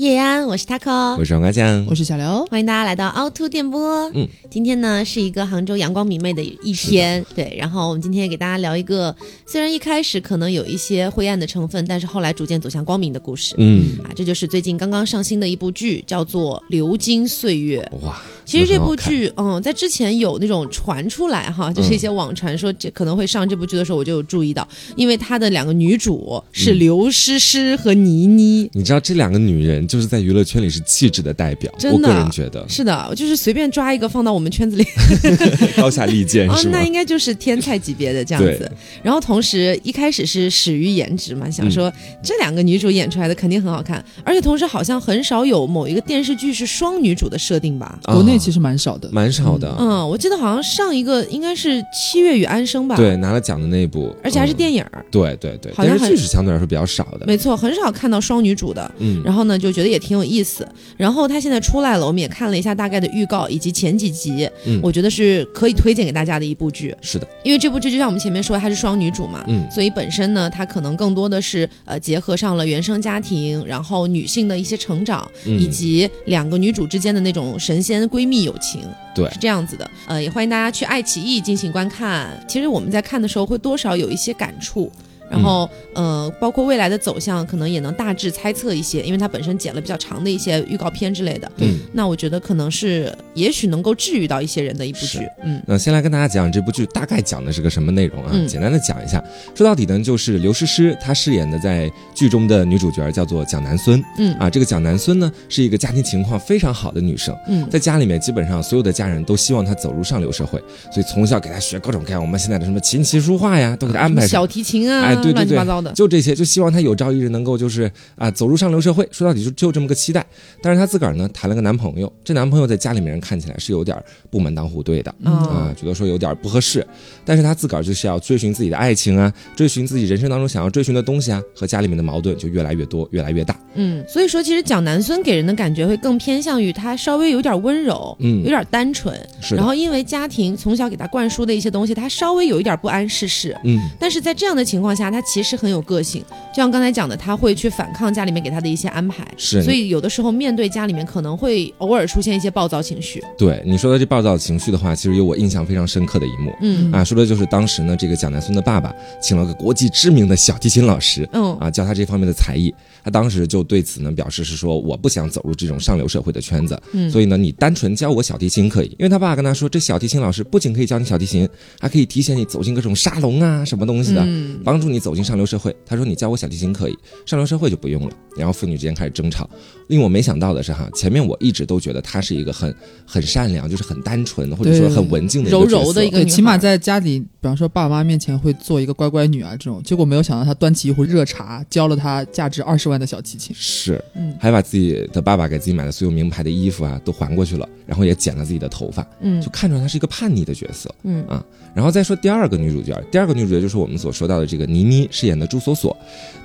[0.00, 4.10] 叶安，我是 taco，我是王瓜酱，我是小刘，欢迎大家来到凹凸电波。
[4.14, 7.54] 嗯，今天呢是一个杭州阳光明媚的一天，对。
[7.58, 9.14] 然后我们今天给大家聊一个，
[9.46, 13.54] 虽然一开始可能有一些灰暗的成分，但是后来逐渐走向光明的故事。
[13.58, 17.86] 嗯，啊，这就是最近刚刚上新的一部剧，叫做《流金岁月》。
[18.06, 18.18] 哇。
[18.50, 28.68] 其实这部剧，嗯，在之前有那种传出来哈，就是一些网传说这可能会上这部剧的时候，我就有注意到，因为他的两个女主是刘诗诗和倪妮。
[28.72, 34.84] 你知道这两个女人就是在娱乐圈里是气质的代表，真的，我个人觉得是的，就是随便抓一个放到我们圈子里，
[35.78, 36.70] 高下立见是吗？
[36.72, 38.68] 那应该就是天才级别的这样子。
[39.00, 47.96] 然后同时一开始是始于颜值嘛，想说这两个女主演出来的肯定很好看，而且同时好像很少有某一个电视剧是双女主的设定吧？
[48.06, 48.39] 国内。
[48.40, 49.74] 其实蛮少的，蛮少的。
[49.78, 52.96] 嗯，我记得好像上一个应该是《七月与安生》吧？
[52.96, 54.84] 对，拿了奖的那一部，而且还是电影。
[55.10, 57.26] 对对对，电视剧是相对来说比较少的。
[57.26, 58.90] 没错，很少看到双女主的。
[58.98, 60.66] 嗯，然后呢，就觉得也挺有意思。
[60.96, 64.48] 然后他现在出来了，我们也看了一下大概的预告以及前几集。
[64.66, 66.94] 嗯，我觉得是可以推荐给大家的一部剧。
[67.00, 69.44] 是的，因为这部剧就像我们前面说，它是双女主嘛。
[69.48, 78.82] 嗯，所以本身呢，它可能更多的是呃结合上了原生家庭，然后女性的一些成长，以及两个女主之间的那种神仙闺蜜友情。
[79.14, 82.30] 对，是这样子的，呃，也欢迎大家去爱奇艺进行观看。
[82.48, 84.90] 其实我们在看的时候，会多少有一些感触。
[85.30, 91.50] 然后，呃，包括未来的走向，可能也能大致猜测一些，因为它本身剪了比较长的一些预告片之类的。
[91.58, 95.20] 嗯，那我觉得可能是，也许能够治愈到一些人的一部剧。
[95.44, 98.32] 嗯，那先来跟大家讲这部剧大概讲的是个什么内容啊？
[98.48, 99.22] 简单的讲一下，
[99.54, 104.02] 说到底呢，就是刘诗诗她饰演的在剧中的女主角叫做蒋南孙。
[104.18, 107.32] 嗯，啊，这个蒋南孙呢是一个家庭情况非常好的女生。
[107.46, 110.58] 嗯，在家里面基本上所有的家人都希望她走入上流社会，
[110.92, 114.26] 所以从小给她学各种各样我们现在的什么琴棋书画呀，都给她安排。
[114.26, 115.02] 小提琴啊。
[115.04, 115.19] 哎。
[115.22, 119.08] 对对对，就这些，就希望他有朝一日能够就是啊走入上流社会。
[119.10, 120.24] 说到底就就这么个期待。
[120.62, 123.96] 但是他自个儿呢谈了个男朋友，这男朋友在家里面人看起来是有点
[124.30, 126.86] 不门当户对的啊，觉得说有点不合适。
[127.24, 133.58] 但是他自个儿就是要追寻自己的爱情啊，追寻自己人生当中想要追寻的东西啊，和家里面的矛盾就越来越多，越来越大。
[133.74, 139.18] 嗯，所以说其实蒋南孙给人的感觉会更偏向于他稍微有点温柔，嗯，有点单纯。
[139.40, 139.54] 是。
[139.54, 143.56] 然后因为家庭从小给他灌输的一些东西，他稍微有一点不谙世事。
[143.64, 143.78] 嗯。
[143.98, 146.22] 但是在这样的情况下，他其实很有个性。
[146.52, 149.26] 就像刚才讲的，他会去反抗家里面给他的一些安排。
[149.36, 149.62] 是。
[149.62, 153.22] 所以有的时候面对家里面可能会偶尔出现一些暴躁情绪。
[153.38, 156.54] 对你说的这暴躁情绪的话，其实有我印象非常深刻的一幕。
[156.60, 156.92] 嗯。
[156.92, 161.28] 啊，说的就是当时呢，这个蒋南孙的爸爸请了个国际知名的小提琴老师。
[161.32, 161.56] 嗯。
[161.58, 162.74] 啊，教他这方面的才艺。
[163.04, 171.48] 他当时就对此呢表示是说，我不想走入这种上流社会的圈子，嗯，所以呢，你单纯教我小提琴可以，因为他爸爸跟他说，这小提琴老师不仅可以教你小提琴，
[171.80, 174.26] 还可以提携你走进各种沙龙啊，什么东西的，
[174.64, 175.74] 帮助你走进上流社会。
[175.86, 176.96] 他说你教我小提琴可以，
[177.26, 178.14] 上流社会就不用了。
[178.36, 179.48] 然后父女之间开始争吵。
[179.88, 182.72] 令我没想到的是哈，前面我一直都觉得他是一个很
[183.04, 189.82] 很善良，就是很单纯，或者说很文静的柔柔的一个，起码在家里，比方说爸爸妈妈面前会做一个乖乖女啊这种。
[189.82, 193.56] 结果没有想到他端起一壶热茶，教了他价值二十万的小提琴。
[193.58, 201.24] 是，嗯，还把自己的爸爸给自己买的所有名牌的衣服啊都还过去了，然后也剪了自己的头发，嗯，就看出来他是一个叛逆的角色，嗯。
[201.26, 201.44] 啊，
[201.74, 205.96] 然后再说第二个女主角，第二个女主角就是我们所说到的这个倪妮饰演的朱锁锁，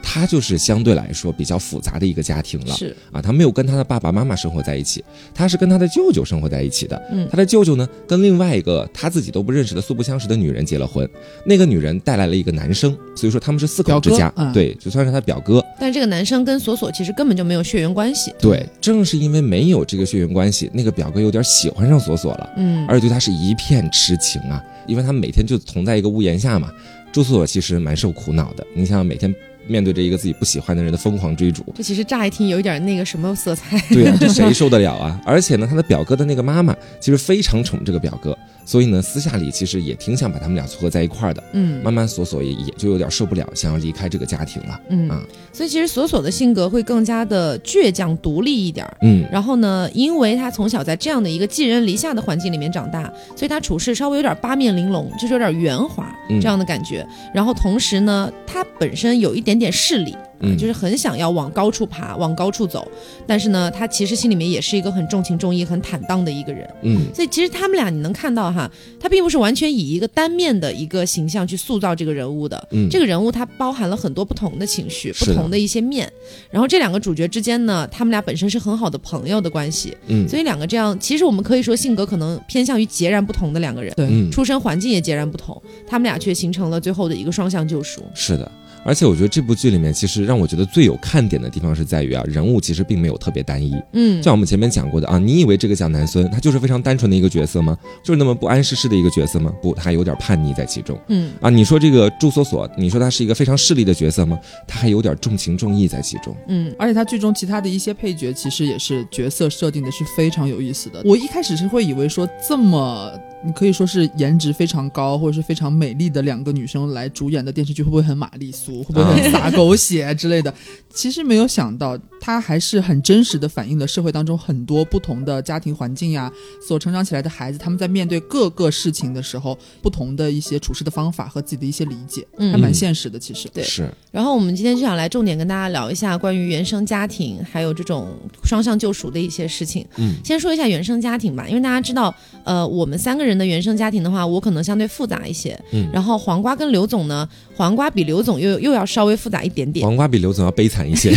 [0.03, 2.95] 她就是相对来说比较复杂的一个家庭了，是。
[3.11, 5.03] 啊，她没有跟她的爸爸妈妈生活在一起，
[5.33, 11.09] 她是跟她的舅舅生活在一起的，嗯，她的舅舅呢跟另外一个她自己都不认识的素不相识的女人结了婚，
[11.43, 17.15] 那个女人带来了一个男生，所以说他们是四口之家，对，就算是她表哥，但是这个男生跟锁锁其实。
[17.15, 18.35] 根本就没有血缘关系。
[18.41, 26.71] 对，正是因为没有这个血缘关系，那个表哥有点喜欢上锁锁了，嗯，而且对她是一片痴情啊，因为他们每天就同在一个屋檐下嘛。
[27.11, 29.33] 朱锁锁其实蛮受苦恼的，你想想每天。
[29.67, 33.79] 面对着一个自己不喜欢的人的疯狂追逐，这其实乍一听有一点那个什么色彩。
[33.89, 35.19] 对啊，这谁受得了啊？
[35.25, 41.43] 而且呢，他的表哥的那个妈妈其实非常宠这个表哥，所以呢，私下里其实也挺想把他们俩撮合在一块儿的。
[41.53, 44.79] 嗯，慢慢索索也也就有点受不了，想要离开这个家庭了。
[44.89, 45.21] 嗯啊，
[45.53, 48.85] 所以其实索索的性格会更加的倔强独立一点。
[49.01, 53.03] 嗯，然后呢，因为他从小在这样的一个寄人篱下的环境里面长大，
[53.35, 56.11] 所以他处事稍微有点八面玲珑，就是有点圆滑
[56.41, 57.05] 这样的感觉。
[57.33, 60.15] 然后同时呢，他本身有一点点势力。
[60.39, 62.87] 嗯，就是很想要往高处爬，往高处走，
[63.25, 66.69] 但是呢，他其实心里面也是一个很重情重义、很坦荡的一个人。
[66.83, 72.67] 嗯，所以其实他们俩你能看到哈，他并不是完全以一个单面的一个形象去塑造这个人物的。
[72.71, 76.11] 嗯，这个人物他包含了很多不同的情绪、不同的一些面。
[76.51, 79.95] 然后这两个主角之间呢，他们俩本身是很好的朋友的关系。
[80.07, 83.93] 嗯，所以两个这样，其实我们可以说性格可能偏向于截然不同的两个人。
[83.95, 88.03] 对，出身环境也截然不同，他们俩却形成了最后的一个双向救赎。
[88.13, 88.51] 是的。
[88.85, 93.75] 而且我觉得这部剧里面其实让我觉得最有看点的地方是在于啊，人物其实并没有特别单一。
[93.93, 97.75] 嗯，像我们前面讲过的啊，你以为这个蒋南孙他就是非常单纯的一个角色吗？
[98.03, 99.51] 就是那么不谙世事的一个角色吗？
[99.59, 100.95] 不，他还有点叛逆在其中。
[101.07, 104.39] 嗯，啊，你说这个朱锁锁，你说他是一个非常势利的角色吗？
[104.67, 106.35] 他还有点重情重义在其中。
[106.47, 111.01] 嗯，而且他剧中其他的一些配角其实也是角色设定的是非常有意思的。
[111.03, 113.11] 我一开始是会以为说这么。
[113.45, 118.83] 你可以说是颜值非常高或者是非常美丽的两个女生来主演的电视剧，会不会很玛丽苏？
[118.83, 120.51] 会不会很洒狗血之类的？
[120.91, 126.31] 其实没有想到，它还是很真实的反映了社会当中很多不同的家庭环境呀，
[126.65, 133.19] 所成长起来的孩子，他们在面对各个事情的时候，不同的一些处事的方法和自己的一些理解，还蛮现实的。
[133.19, 133.63] 其实对。
[133.63, 133.87] 是。
[134.11, 138.07] 然后我们今天就想来重点跟大家聊一下关于原生家庭还有这种
[138.43, 139.85] 双向救赎的一些事情。
[139.97, 140.15] 嗯。
[140.23, 142.11] 先说一下原生家庭吧，因为大家知道，
[142.43, 143.34] 呃，我们三个人。
[143.37, 145.57] 的原生家庭的话，我可能相对复杂一些。
[145.71, 149.85] 嗯，然后黄瓜跟刘总呢，黄瓜比刘总又又要稍微复杂一点点。
[149.85, 151.11] 黄瓜比刘总要悲惨一些。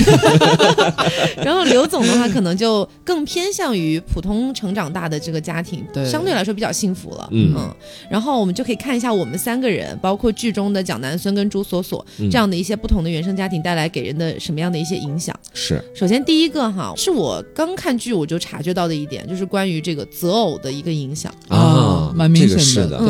[1.45, 7.29] 然后刘总的话，可能就更偏向于普通成长大的这个家庭，对，相对来说比较幸福了。
[7.33, 7.75] 嗯嗯。
[8.11, 15.35] 然后我们就可以看一下我们三个人，包括剧中的蒋南孙跟朱锁锁这样的一些不同的原生家庭带来给人的什么样的一些影响。
[15.55, 15.83] 是。
[15.95, 22.08] 首先第一个哈，是我刚看剧我就察觉到的一点，就是关于这个择偶的一个影响啊。
[22.15, 23.09] 蛮明显的，对，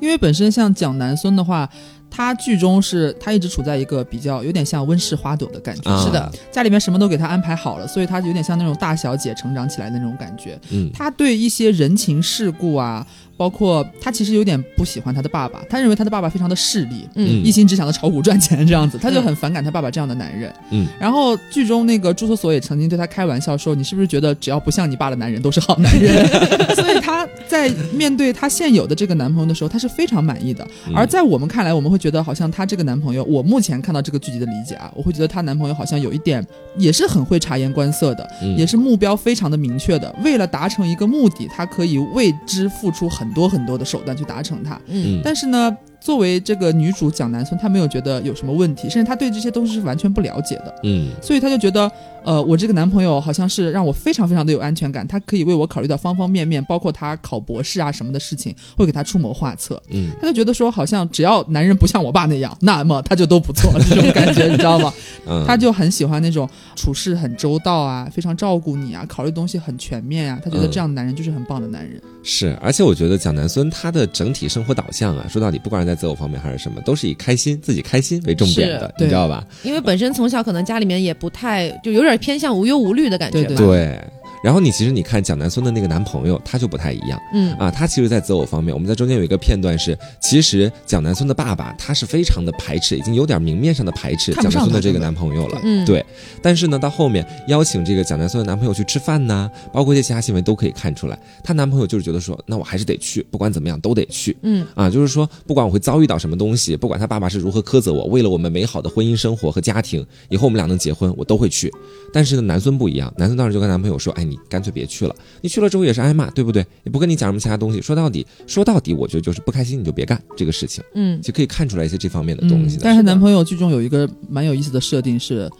[0.00, 1.68] 因为本身像蒋南孙的话，
[2.10, 10.58] 他剧中是他一直处在一个比较有点像温室花朵的感觉，是的，家里面什么都给他安排好了，所以他有点像那种大小姐成长起来的那种感觉。
[10.70, 13.06] 嗯，他对一些人情世故啊。
[13.36, 20.86] 包括他其实有点不喜欢他的爸爸，他认为他的爸爸非常的势利，嗯，一心只想着炒股赚钱这样子，他就很反感他爸爸这样的男人，嗯。
[20.98, 26.26] 然后剧中那个朱锁锁也曾经对他开玩笑说：“你是不是觉得只要不像你爸的男人都是好男人？”
[26.74, 30.66] 所以他在面对他现有的这个男朋友的时候，他是非常满意的。
[30.94, 36.44] 而在我们看来，我们会觉得好像他这个男朋友，我目前看到这个剧集的理解啊，我会觉得她男朋友好像有一点
[36.78, 43.25] 也是很会察言观色的，也是目标非常的明确的，为了达成一个目的，他可以为之付出很。
[43.26, 45.76] 很多很多的手段去达成它，嗯，但是呢。
[46.00, 51.90] 作为这个女主蒋南孙，她没有觉得有什么问题，甚至她对这些东西是完全不了解的，嗯，所以她就觉得，
[52.24, 64.92] 呃，我这个男朋友好像是让我非常非常的有安全感，他可以为我考虑到方方面面，包括他考博士啊什么的事情，会给他出谋划策，嗯，她就觉得说，好像只要男人不像我爸那样，那么他就都不错，这种感觉你知道吗？
[65.28, 72.00] 嗯，她就很喜欢那种处事很周到啊，非常照顾你啊，考虑东西很全面啊，她觉得这样的男人就是很棒的男人。
[72.22, 79.46] 是，而且我觉得蒋南孙他的整体生活导向啊，说到底，不管是在择偶方面还是什么，都是以开心自己开心为重点的，你知道吧？
[79.62, 83.54] 因为本身从小可能家里面也不太，就有点偏向无忧无虑的感觉吧。
[83.56, 84.00] 对。
[84.42, 87.52] 然后你其实你看蒋南孙的那个男朋友，他就不太一样，嗯。
[87.56, 96.04] 啊，他其实，在择偶方面，我们在中间有一个片段是，其实蒋南孙的爸爸他是非常的排斥，已经有点明面上的排斥蒋南孙的这个男朋友了，嗯，对。
[96.42, 104.66] 但是呢，到后面邀请这个蒋南孙的男朋友去吃饭呢，包括一些其他新闻都可以看出来，她男朋友就是觉得说，那我还是得去，不管怎么样都得去，嗯。
[104.74, 111.72] 啊，就是说不管我会遭遇到什么东西，不管他爸爸是如何苛责我，为了我们美好的婚姻生活和家庭，以后我们俩能结婚，我都会去。
[112.12, 115.14] 但是呢，南孙不一样，南孙当时就跟男朋友说，哎，你干脆别去了。
[115.40, 116.64] 你去了之后也是挨骂，对不对？
[116.84, 117.80] 也不跟你讲什么其他东西。
[117.80, 120.82] 说到底，说到底，我觉得就是不开心你就别干这个事情。
[120.94, 122.78] 嗯，就可以看出来一些这方面的东西。
[122.82, 125.50] 但是她男朋友剧中有一个蛮有意思的设定是，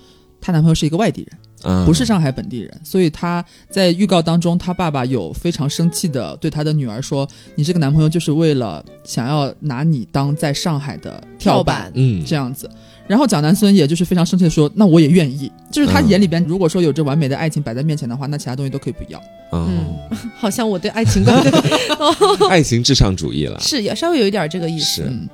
[0.41, 1.39] 她男朋友是一个外地人，
[1.85, 12.71] 不是上海本地人，所以他在预告当中，他爸爸有非常生气的对他的女儿说：“你这个男朋友就是为了想要拿你当在上海的跳板，嗯，这样子。”
[13.09, 19.21] 然后蒋南孙也就是非常生气的说：“那我也愿意。”就是他眼里边，如果说有这完美的爱情摆在面前的话，那其他东西都可以不要。
[19.53, 19.95] 嗯，
[20.37, 21.41] 好像我对爱情观，
[22.51, 25.05] 爱情至上主义了，是也稍微有一点这个意思。
[25.07, 25.29] 嗯，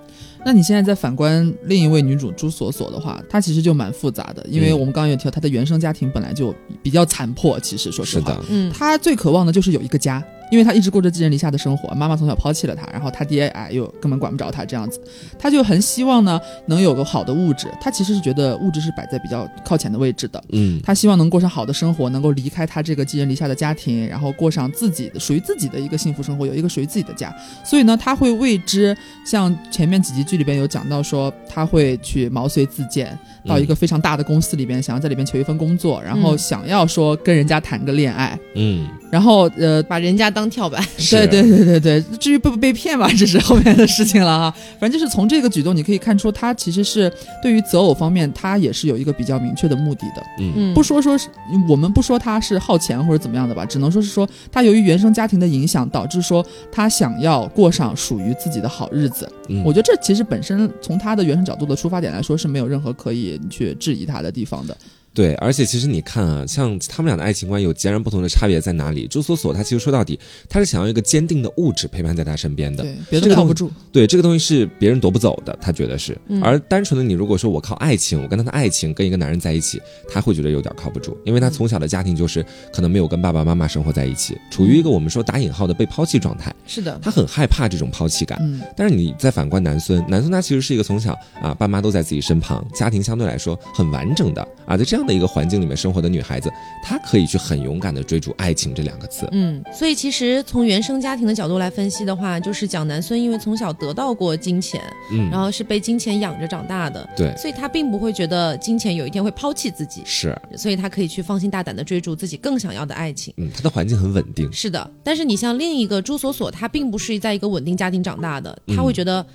[0.44, 7.60] 那你现在再反观另一位女主朱锁锁的话，她其实就蛮复杂的，因为我们刚刚有提到她的原生家庭本来就比较残破。
[7.60, 10.22] 其实说实话，嗯，她最渴望的就是有一个家。
[10.52, 15.00] 因为他一直过着寄人篱下的生活，妈妈从小抛弃了他，然后他爹哎又根本管不着他这样子，
[15.38, 17.68] 他就很希望呢能有个好的物质。
[17.80, 27.34] 他其实是觉得物质是摆在比较靠前的位置的，嗯，他希望能过上好的生活，能够离开他这个寄人篱下的家庭，然后过上自己的属于自己的一个幸福生活，有一个属于自己的家。
[27.64, 28.94] 所以呢，他会为之
[29.24, 38.86] 像前面几集剧里边有讲到说，他会去毛遂自荐到一个非常大的公司里边，想要在里边求一份工作，然后想要说跟人家谈个恋爱，嗯。
[39.10, 40.82] 然后呃，把人家当跳板。
[41.10, 44.58] 对对对对对，至于被不被骗吧，这是后面的事情了哈。
[44.80, 50.22] 反正就是从这个举动，你可以看出他其实是对于择偶方面，他也是有一个比较明确的目的的。
[50.38, 51.28] 嗯，不说说是
[51.68, 59.30] 我们不说他是好钱或者怎么样的吧，只能说是说他由于原生家庭的影响，导致说他想要过上属于自己的好日子。
[59.62, 64.76] 我觉得这其实本身从他的原生角度的出发点来说是没有任何可以去质疑他的地方的。
[65.14, 69.06] 对，而且其实你看啊，像他们俩的爱情观有截然不同的差别在哪里？
[69.06, 73.70] 朱锁锁他其实说到底，他是想要一个坚定的物质陪伴在他身边的，对，这个靠不住。
[73.92, 76.16] 对，这个东西是别人夺不走的，他觉得是。
[76.42, 86.54] 而单纯的你如果说我靠爱情，我跟他的爱情跟一个男人在一起，他会觉得有点靠不住，因为他从小的家庭就是可能没有跟爸爸妈妈生活在一起，处于一个我们说打引号的被抛弃状态。
[86.66, 88.38] 是的，他很害怕这种抛弃感。
[88.40, 88.62] 嗯。
[88.74, 95.72] 但是你再反观南孙，南孙他其实是一个从小啊爸妈都在自己身旁，家庭相对来说很完整的啊，在这样的一个环境里面。
[95.82, 99.26] 生活的女孩子，她可以去很勇敢的追逐爱情这两个字。
[99.32, 104.80] 嗯，所以其实从原生家庭的角度来分析的话，就是蒋南孙因为从小得到过金钱，
[105.10, 113.34] 嗯，然后是被金钱养着长大的，对，所以他并不会觉得金钱有一天会抛弃自己，是，所以他可以去放心大胆的追逐自己更想要的爱情。
[113.38, 114.52] 嗯，他的环境很稳定。
[114.52, 119.26] 是的，但是你像另一个朱锁锁，她并不是在一个稳定家庭长大的，她会觉得。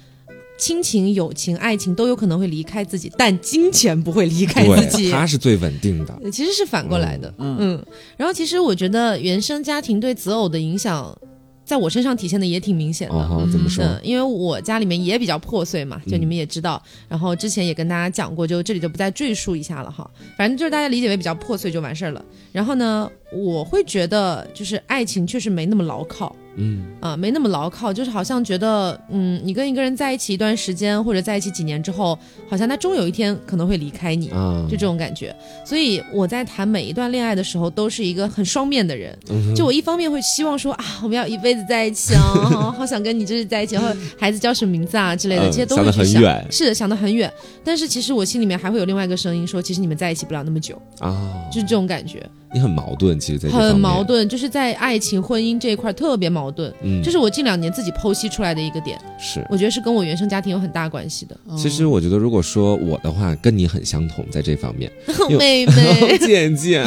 [0.58, 5.12] 亲情、友情、爱情都有可能会离开自己，但金钱不会离开自己。
[5.12, 6.32] 它是最稳定的。
[6.32, 7.84] 其实是反过来的，嗯。
[8.18, 11.16] 然后，其实我觉得原生家庭对择偶的影响，
[11.64, 13.48] 在我身上体现的也挺明显的。
[13.52, 13.86] 怎么说？
[14.02, 16.82] 因为我家里面也比较破碎嘛，就你们也知道。
[17.08, 20.10] 然后之前也跟大家讲过，就这里就不再赘述一下了哈。
[20.38, 22.26] 反正就是大家理解为比较破碎就完事儿了。
[22.52, 26.36] 然后呢，我会觉得就是爱情确实没那么牢靠。
[26.60, 32.18] 嗯啊，没那么牢靠，就是好像觉得，嗯，你跟一个人在一起一段时间，或者在一起几年之后，
[32.50, 34.30] 好像他终有一天可能会离开你，
[34.68, 35.36] 就这种感觉。
[35.64, 39.16] 所以我在谈每一段恋爱的时候，都是一个很双面的人。
[39.56, 45.94] 就我一方面会希望说啊，我们要一辈子在一起啊， 好想跟你就是在一起，然后孩子叫什么名字啊之类的，这些都会想。
[45.94, 47.32] 很远，是的，想得很远。
[47.64, 52.28] 但是其实我心里面还会有另外一个声音说，其实你们在一起不了那么久啊，就是这种感觉。
[52.54, 56.74] 你很矛盾，其实在很矛盾，就是在爱情、婚姻这一块特别矛盾。
[56.84, 59.00] 嗯，这是我近两年自己剖析出来的一个点。
[59.20, 61.38] 是，我觉得是跟我原生家庭有很大关系的。
[61.58, 64.92] 其实我觉得，如果说我的话跟你很相同，在这方面，
[65.38, 66.84] 妹妹， 姐姐，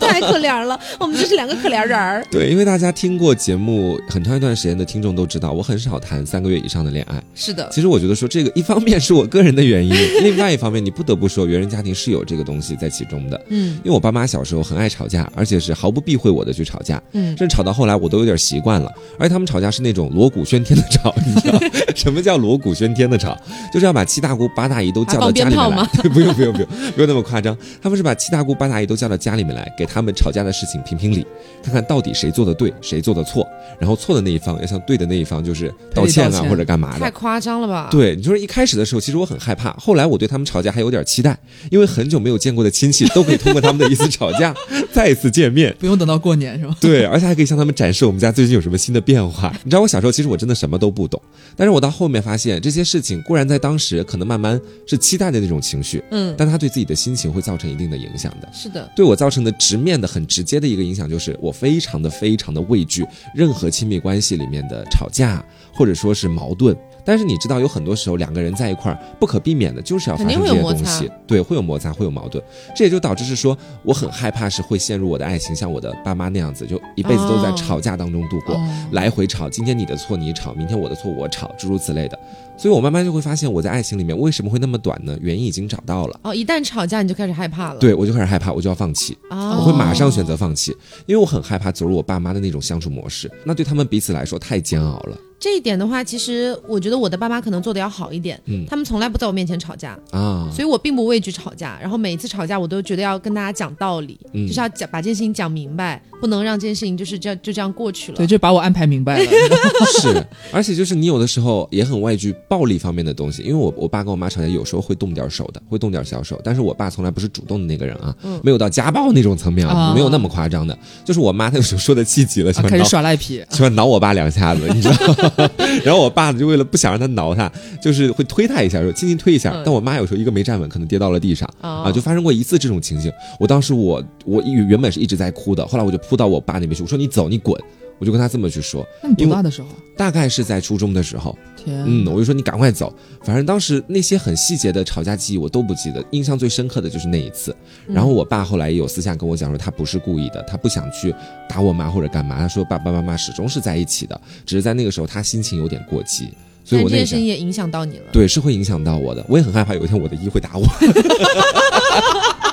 [0.00, 2.24] 太可怜了，我们就是两个可怜人儿。
[2.30, 7.22] 对，因为大家听过节目很长一段时间的听众都知道，我很少谈三个月以上的恋爱。
[7.34, 13.40] 是的，其实我觉得说这个一方面是我个人的原因，另外一方面你不得不说原生家庭是有这个东西在其中的。
[13.48, 18.92] 嗯，因为我爸妈小时候很爱吵架，而且是毫不避讳我的去吵架，嗯，甚至吵到后来我都有点习惯了。
[19.18, 21.58] 而且他们吵架是那种锣鼓喧天的吵，你知道
[21.94, 23.36] 什么叫锣鼓喧天的吵？
[23.72, 25.84] 就是要把七大姑八大姨都叫到家里面来。
[26.12, 27.56] 不用不用不用不用那么夸张。
[27.82, 31.26] 他们是把七大姑八大姨都叫到家里面来，给他们吵架的事情评评理，
[31.62, 33.46] 看看到底谁做的对，谁做的错。
[33.78, 37.00] 然后错的那一方要向对的那一方就是道歉啊，或者干嘛的。
[37.00, 37.88] 太夸张了吧？
[37.90, 39.72] 对，你就是一开始的时候，其实我很害怕。
[39.74, 41.36] 后来我对他们吵架还有点期待，
[41.70, 44.54] 因为很久没有见过的亲戚都可以通过他们的一次吵架
[44.92, 46.06] 再一次见面，不用等。
[46.06, 46.76] 到过年是吧？
[46.80, 49.52] 对，而且还可以向他们展示我们家最近有什么新的变化。
[49.64, 51.20] 你知道我小时候其实我真的什么都不懂，
[51.56, 58.48] 但是我到后面发现这些事情固然在当时可能慢慢是期待的那种情绪，嗯，但他对自己的心情会造成一定的影响的。
[58.52, 65.44] 是的，对我造成的直面的很直接的一个影响就是我非常的非常的畏惧任何亲密关系里面的吵架
[65.74, 66.76] 或者说是矛盾。
[67.06, 72.42] 但是你知道，有很多时候两个人在一块儿，不可避免的就是要发生这些东西，对，会有摩擦，会有矛盾，
[72.74, 78.60] 这也就导致是说，我很害怕是会陷入我的爱情像我的爸妈那样子，就一辈子都在吵架当中度过，
[78.90, 82.18] 来回吵，今天你的错你吵，明天我的错我吵，诸如此类的。
[82.58, 85.16] 所以我慢慢就会发现，我在爱情里面为什么会那么短呢？
[85.20, 86.18] 原因已经找到了。
[86.22, 87.78] 哦，一旦吵架你就开始害怕了。
[87.78, 95.16] 对，我就开始害怕，我就要放弃，我会马上选择放弃，因为我很害怕走入我爸妈的那种相处模式，那对他们彼此来说太煎熬了。
[95.46, 98.36] 这一点的话，其实我觉得我的爸妈可能做的要好一点。
[98.46, 101.78] 嗯，他们从来不在我面前吵架啊，所以我并不畏惧吵架。
[101.80, 108.16] 然后每一次吵架，我都觉得要跟大家讲道理，就是要讲把这件事情讲明白，不能让这件事情就是这样就这样过去了。
[108.16, 109.24] 对，就把我安排明白了。
[110.02, 110.20] 是，
[110.52, 118.12] 而且就是你有的时候也很畏惧暴力方面的东西，因为我我爸跟我妈吵架有时候会动点手的，会动点小手，但是我爸从来不是主动的那个人啊，
[118.42, 120.76] 没有到家暴那种层面啊，没有那么夸张的。
[121.04, 124.96] 就是我妈她有时候说的气急了，开始耍赖皮，喜欢挠我爸两下子，你知道。
[125.84, 127.50] 然后我爸呢，就为了不想让他挠他，
[127.80, 129.62] 就是会推他一下，说轻轻推一下。
[129.64, 133.12] 但我妈有时候一个没站稳，可能跌到了地上啊，就发生过一次这种情形。
[133.38, 137.60] 我当时我我原本是一直在哭的，后来我就扑到我爸那边去，我说你走，你滚。
[137.98, 138.86] 我就跟他这么去说。
[139.02, 139.68] 那你多大的时候？
[139.96, 141.36] 大概是在初中的时候。
[141.56, 142.92] 天，嗯，我就说你赶快走。
[143.22, 147.56] 反正当时那些很细节的吵架记忆我都不记得，印象最深刻的就是那一次。
[147.86, 151.14] 然后我爸后来也有私下跟我讲说，他不是故意的，他不想去
[151.48, 152.38] 打我妈或者干嘛。
[152.38, 156.28] 他说爸爸妈妈始终是在一起的，只是在那个时候他心情有点过激。
[156.64, 158.04] 所以我那件事情也影响到你了。
[158.12, 159.24] 对，是会影响到我的。
[159.28, 160.66] 我也很害怕有一天我的一会打我。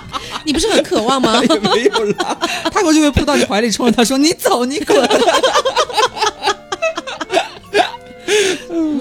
[0.45, 1.41] 你不是很渴望吗？
[1.47, 2.38] 也没有啦，
[2.71, 4.97] 他过去会扑到你怀里，冲着他说：“你走，你滚。”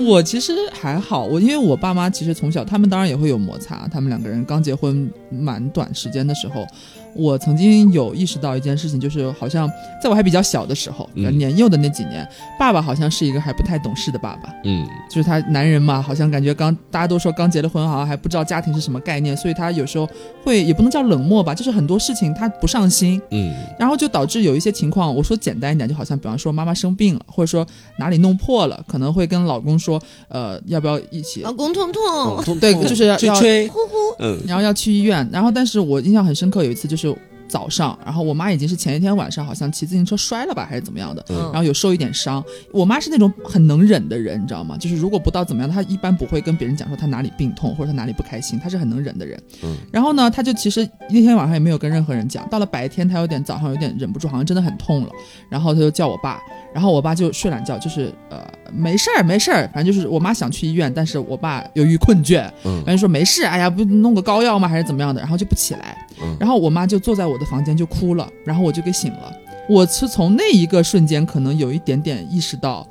[0.05, 3.89] 我其实还好，我因为我爸妈其实从小，他们当然也会有摩擦。
[3.93, 6.67] 他们两个人刚结婚蛮短时间的时候。
[7.15, 9.71] 我曾经有意识到一件事情，就是好像
[10.03, 12.27] 在我还比较小的时候，年幼的那几年，
[12.59, 14.53] 爸爸好像是一个还不太懂事的爸爸。
[14.65, 20.09] 嗯，就是他男人嘛，好像感觉刚大家都说刚结了婚，好像还不知道家庭是什么概念，所以他有时候
[20.43, 23.21] 会也不能叫冷漠吧，就是很多事情他不上心。
[23.31, 27.67] 嗯，然后就导致有一些情况，我说简单一点，就好像比方说妈妈生病了，或者说
[27.99, 31.43] 哪里弄破了，可能会跟老公说，呃，要不要一起？
[31.43, 37.02] 老公痛痛，对，就是要 吹呼呼，嗯，然后要去医院，然后但是我印象很深刻，有一次就是。
[37.03, 37.19] 就
[37.49, 42.43] 早上，然后我妈已经是前一天晚上好像骑自行车摔了吧，还是怎么样的，然后有受一点伤。
[42.73, 44.77] 我妈是那种很能忍的人，你知道吗？
[44.79, 49.39] 就是如果不到怎么样，她一般不会跟别人讲说她哪里病痛或者她哪里不开心，她是很能忍的人。
[49.65, 52.49] 嗯，然后呢，她就其实那天晚上也没有跟任何人讲。
[52.49, 55.11] 到了白天，她有点早上有点忍不住，好像真的很痛了，
[55.51, 56.41] 然后她就叫我爸，
[56.73, 58.39] 然后我爸就睡懒觉，就是呃
[58.73, 66.02] 没事儿没事儿，反正就是我妈想去医院，但是我爸由于困倦，嗯，反正说没事，哎呀不弄个膏药吗还是怎么样的，然后就不起来。
[66.39, 69.33] 然后我妈就坐在我的房间就哭了，然后我就给醒了。
[69.69, 72.87] 我是从那一个瞬间，可能有一点点意识到，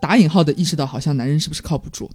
[0.00, 2.10] 打引号的意识到，好像男人是不是靠不住。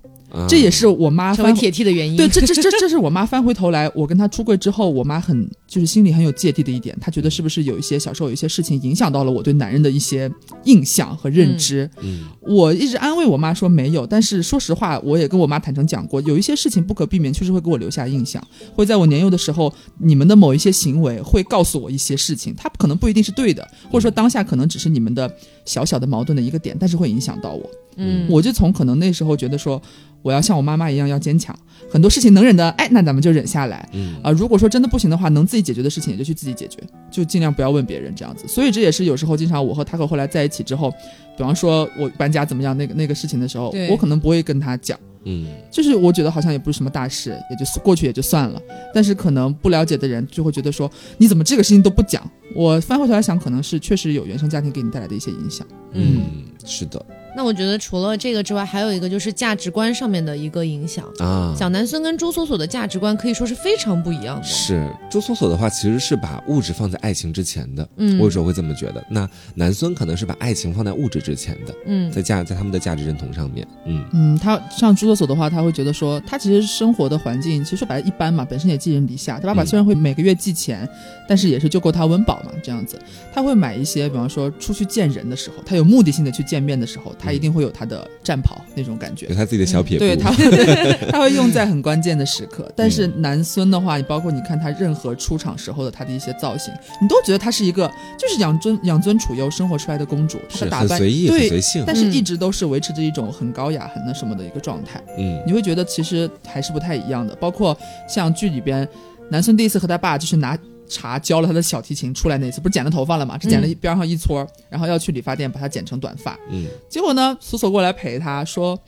[0.47, 2.17] 这也是我妈成为铁梯的原因。
[2.17, 10.29] 对，这这这这是我妈翻回头来，我跟她出柜之后，我妈很就是心里很有芥蒂的一点，她觉得是不是有一些小时候有一些事情影响到了我对男人的一些
[10.65, 11.89] 印象和认知。
[12.01, 27.69] 嗯，我一直安慰我妈说没有，但是说实话，我也跟我妈坦诚讲过，有一些事情不可避免，确实会给我留下印象，会在我年幼的时候，你们的某一些行为会告诉我一些事情，它可能不一定是对的，或者说当下可能只是你们的小小的矛盾的一个点，但是会影响到我。
[27.95, 29.81] 嗯，我就从可能那时候觉得说。
[30.25, 31.55] 我要像我妈妈一样要坚强，
[31.87, 33.87] 很多事情能忍的，哎，那咱们就忍下来。
[33.93, 36.79] 嗯啊，如果说真的不行的话，能自己解决的事情也就去自己解决，
[37.11, 38.47] 就尽量不要问别人这样子。
[38.47, 40.89] 所以这也是有时候经常我和他和后来在一起之后，
[41.37, 44.99] 比方说我搬家怎么样那个那个事情的时候，我可能不会跟他讲。
[45.25, 48.59] 嗯，就是我觉得好像也不是什么大事，也就过去也就算了。
[48.95, 52.27] 但是可能不了解的人就会觉得说，你怎么这个事情都不讲？
[52.55, 55.67] 我翻回头来想，可能是确实有原生家庭给你带来的一些影响。
[55.91, 56.23] 嗯，
[56.65, 57.05] 是的。
[57.35, 61.53] 那我觉得除了这个之外，还有一个就是价值观上面的一个影响啊。
[61.57, 64.43] 小南孙跟朱锁锁的价值观可以说是非常不一样的。
[64.43, 67.87] 是朱锁锁的话，其实是把物质放在爱情之前的。
[67.97, 69.05] 嗯，我有时候会这么觉得。
[69.09, 71.75] 那南孙可能是把爱情放在物质之前的。
[71.85, 73.67] 嗯，在价在他们的价值认同上面。
[73.85, 79.39] 嗯嗯，他像朱锁锁的话，他会觉得说，他其实生活的环境其实说白了一般嘛，本身也寄人篱下。
[79.39, 80.87] 他爸爸虽然会每个月寄钱，
[81.27, 82.97] 但是也是就够他温饱嘛，这样子。
[83.33, 88.07] 他会买一些，比方说出去见人的时候，他有目的性的去见面的时候，他一定会有他的。
[88.25, 90.31] 战袍那种感觉，有他自己的小撇步，对他，
[91.13, 92.67] 他会用在很关键的时刻。
[92.75, 104.99] 但是男孙的话，你包括你看他任何出场时候的他的一些造型，你都觉得他是一个就是养尊养尊处优生活出来的公主，是打扮随意、对随性，但是一直都是维持着一种很高雅、很那什么的一个状态。
[105.19, 107.35] 嗯，你会觉得其实还是不太一样的。
[107.35, 107.77] 包括
[108.09, 108.87] 像剧里边，
[109.29, 110.57] 男孙第一次和他爸就是拿。
[110.87, 113.37] 茶教了他的小提琴出来那次，不是剪了头发了吗？
[113.37, 116.37] 只剪了边上一撮，然后要去理发店把它剪成短发。
[116.49, 118.79] 嗯，结果呢，苏索过来陪他说。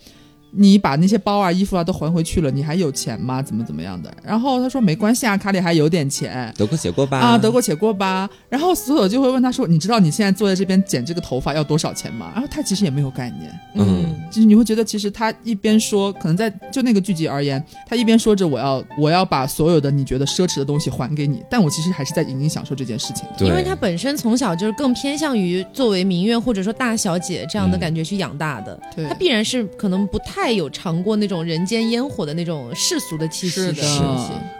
[0.52, 3.42] 你把那些包啊、衣服啊都还回去了，你还有钱吗？
[3.42, 4.14] 怎么怎么样的？
[4.24, 7.18] 然后他说没关系啊，卡里还有点钱，得过且过吧。
[7.18, 8.30] 啊，得过且过吧。
[8.50, 13.52] 然后索索就会问他说：“你知道你现在坐在这边剪这个头发要多少钱吗？”然后他其实也没有概念。
[13.76, 23.26] 嗯，就是你会觉得其实他一边说，可能在就那个剧集而言，他一边说着我要我要把所有的你觉得奢侈的东西还给你，但我其实还是在隐隐享受这件事情。
[23.40, 28.80] 因为他本身从小就是更偏向于作为名媛或者说大小姐这样的感觉去养大的，
[29.10, 31.18] 他必然是可能不太有尝过。
[31.18, 33.84] 那种人间烟火的那种世俗的气息的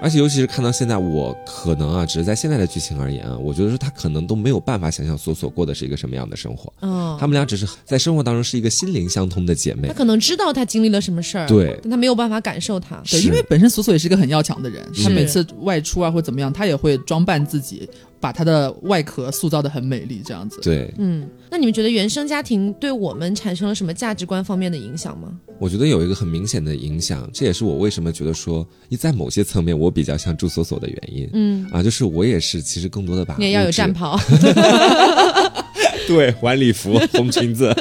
[0.02, 6.74] 而且尤其是看到现在，我可能啊，只是在现在的剧情而言啊，我觉得说他可能都没有办法想象索索过的是一个什么样的生活。
[6.82, 9.88] 嗯，他们俩只是在生活当中是一个心灵相通的姐妹。
[9.88, 13.00] 他可能知道他经历了什么事儿，对，但他没有办法感受他。
[13.10, 17.88] 对，因为本身索索也是一个很要强的人，他每次外出啊或怎么样，他也会装扮自己。
[18.20, 20.60] 把它的外壳塑造的很美丽，这样子。
[20.62, 25.30] 对，嗯，那你们觉得原生家庭对我们产生了什么价值观方面的影响吗？
[25.60, 31.30] 我觉得有一个很明显的影响，这也是我为什么觉得说，你在某些层面我比较像朱锁锁的原因。
[31.34, 34.20] 嗯，啊，就是我也是，其实更多的把你也要有战袍。
[36.08, 37.76] 对，晚礼服、红裙子。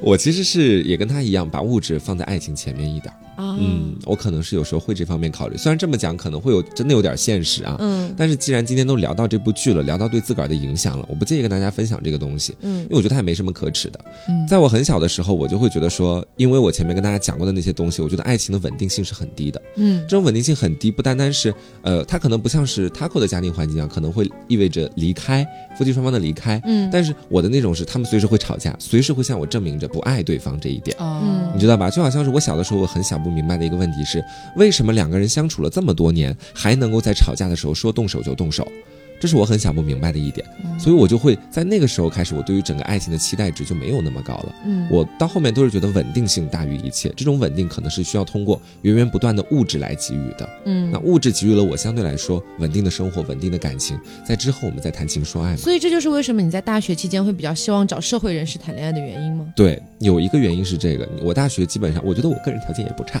[0.00, 3.12] 我其实是也跟他一样，把物质放在爱情前面一点。
[3.38, 14.00] 嗯，我可能是有时候会这方面考虑，虽然这么讲可能会有真的有点现实啊，嗯，但是既然今天都聊到这部剧了，聊到对自个儿的影响了，我不介意跟大家分享这个东西，嗯，因为我觉得它也没什么可耻的。
[14.28, 31.90] 嗯，在我很小的时候，我就会觉得说，因为我前面跟大家讲过的那些东西，我觉得爱情的稳定性是很低的，嗯，这种稳定性很低，不单单是呃，它可能不像是 Taco 的家庭环境啊，可能会意味着离开夫妻双方的离开，嗯，但是我的那种是他们随时会吵架，随时会向我证明着不爱对方这一点，哦，你知道吧？
[31.90, 34.04] 就好像是我小的时候，我很想不明白的一个问题。
[34.04, 34.22] 是
[34.54, 38.70] 为什么两个人相处了这么多年，还能够在吵架的时候说动手就动手？
[39.20, 40.46] 这是我很想不明白的一点，
[40.78, 44.54] 所以我就会在那个时候开始，我对于整个爱情的期待值就没有那么高了。
[44.66, 50.48] 嗯，我到后面都是觉得稳定性大于一切，这种稳定可能是需要通过源源不断的物质来给予的。
[50.66, 55.56] 嗯，那物质给予了我相对来说稳定的生活、稳定的感情，在之后我们再谈情说爱。
[55.56, 59.46] 所以这就是为什么你在大学期间会比较希望找社会人士谈恋爱的原因吗？
[59.56, 63.18] 对，有一个原因是这个，我大学基本上我觉得我个人条件也不差，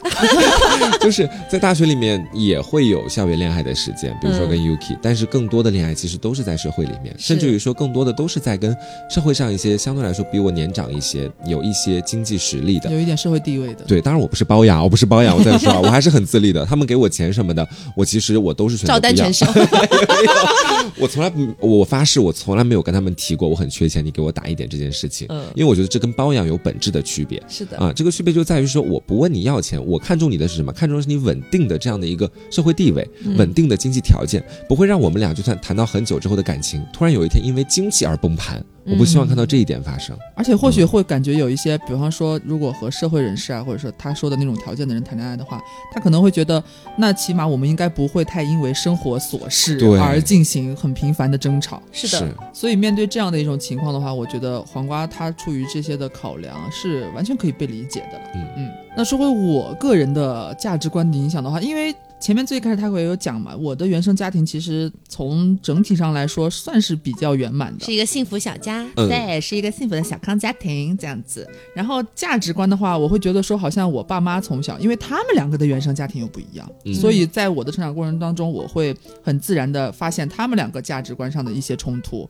[1.00, 6.70] 就是在大学里面也会有校园恋爱的时间，比如说跟 Yuki，但是更多的恋爱其实都是在社。
[6.74, 8.76] 会里面，甚至于说更多的都是在跟
[9.08, 13.84] 社会上一些相对来说比我年长一些、有一些经济实力的、有一点社会地位的。
[13.86, 16.66] 对，当然我不是包养，我不是包养，我再说啊，我还是很自立的。
[16.66, 17.64] 他们给我钱什么的，
[17.96, 19.30] 我其实我都是选择不要。
[20.98, 25.28] 我从来不，我发誓，我从来没有跟他们提过我很缺钱，你给我打一点这件事情。
[25.30, 27.40] 嗯，因为我觉得这跟包养有本质的区别。
[27.48, 30.72] 是的啊，这个区别就在于说，我不问你要钱，我看中你的是什么？
[30.72, 37.44] 看中的是你稳定的这样的一个社会地位、稳定的经济条件，不会让我们俩就算谈到很久之后的感情，突然有一天。
[37.44, 40.16] 因为经济而崩盘，我不希望看到这一点发生。
[40.34, 46.62] 而且或许会感觉有一些，比方说，如果和社会人士啊，或者说他说的那种条件的人谈恋爱的话，他可能会觉得，
[46.96, 51.82] 那起码我们应该不会太因为生活琐事而进行很频繁的争吵。
[51.92, 58.24] 是的，所以面对这样的一种情况的话，我觉得黄瓜他出于这些的考量是完全可以被理解的了。
[58.34, 61.94] 嗯嗯，那说回我个人的价值观的影响的话，因为。
[62.24, 71.46] 前面最开始他会有讲嘛，我的原生家庭其实从整体上来说算是比较圆满的，是一个幸福小家，对，是一个幸福的小康家庭这样子。
[71.74, 82.26] 然后价值观的话，我会觉得说，好像我爸妈从小，因为他们两个的原生家庭又不一样，所以在我的成长过程当中，我会很自然的发现他们两个价值观上的一些冲突。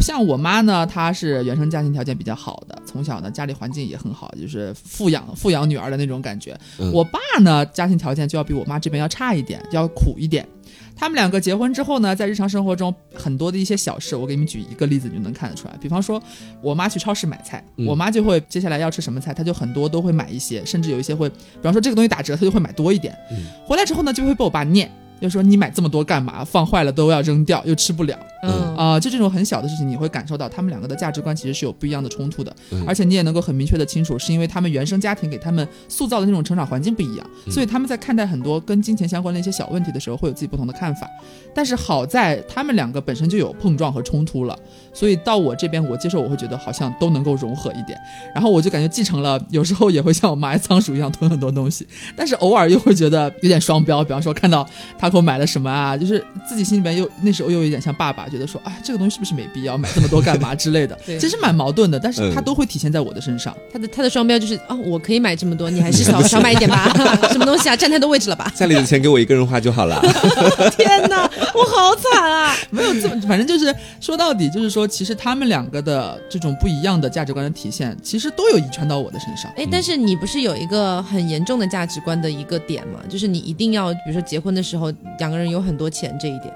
[0.00, 6.56] 像我妈呢，她是原生家庭条件比较好的，从小呢家里环境也很好，就是富养富养女儿的那种感觉。
[6.92, 10.46] 我爸呢家庭条件就要比我妈这边要差一点，要苦一点。
[10.94, 15.74] 他们两个结婚之后呢，在日常生活中很多的一些小事，我给你们举一个例子，你就能看得出来。
[15.80, 16.20] 比方说，
[16.60, 23.16] 我妈去超市买菜，我妈就会接下来要吃什么菜，她就很多都会买一些，甚至有一些会，比方说这个东西打折，她就会买多一点。
[23.64, 24.90] 回来之后呢，就会被我爸念。
[25.20, 26.44] 就说你买这么多干嘛？
[26.44, 28.18] 放坏了都要扔掉，又吃不了。
[28.42, 32.54] 嗯啊，就这种很小的事情，你会感受到他们两个的价值观其实是有不一样的冲突的。
[32.86, 41.08] 而且你也能够很明确的清楚，是因为他们原生家庭给他们塑造的那种成长环境不一样，所以他们在看待很多跟金钱相关的一些小问题的时候，会有自己不同的看法。
[41.52, 44.56] 但是好在他们两个本身就有碰撞和冲突了，
[44.94, 47.98] 所以到我这边我接受，我会觉得好像都能够融合一点。
[48.32, 51.84] 然后我就感觉继承了，有时候也会像我妈仓鼠一样囤很多东西，
[52.16, 54.04] 但是偶尔又会觉得有点双标。
[54.04, 54.64] 比方说看到
[54.96, 55.78] 他给我买了什么啊？
[55.78, 61.98] 啊，就是自己心里面又那时候又有点像爸爸，觉得说，哎，这个东西是不是没必要买这么多干嘛之类的， 其实蛮矛盾的。
[61.98, 63.56] 但是他都会体现在我的身上。
[63.72, 66.92] 他的他的双标就是，哦，我可以买这么多，你还是少少买一点吧。
[67.30, 68.52] 什么东西啊，占太多位置了吧？
[68.54, 70.00] 家里的钱给我一个人花就好了。
[70.76, 71.27] 天哪，我
[71.68, 72.54] 好惨啊！
[72.70, 79.52] 没有这么，反正就是说到底，就是说，其实他们两个的这种不一样的价值观的体现，其实都有遗传到我的身上。
[79.56, 83.00] 哎，但是你不是有一个很严重的价值观的一个点吗？
[83.08, 86.52] 就是你一定要，比如说结婚的时候，两个人有很多钱这一点，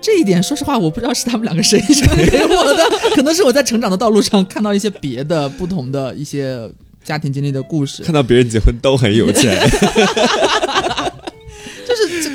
[0.00, 6.68] 这一点说实话，我不知道是他们两个谁传给我的， 可能是我在成长的道路上看到一些别的不同的一些
[7.04, 10.85] 家庭经历的故事，看到别人结婚都很有钱，就 是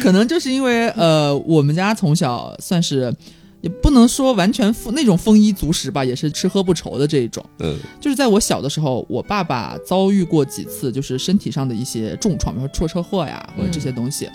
[0.02, 3.14] 可能就是因为呃，我们家从小算是
[3.62, 14.28] 也不能说完全丰那种丰衣足食吧，也是吃喝不愁的这一种，嗯，就是在我小的时候，我爸爸遭遇过几次就是身体上的一些重创，比如说出车祸呀或者这些东西。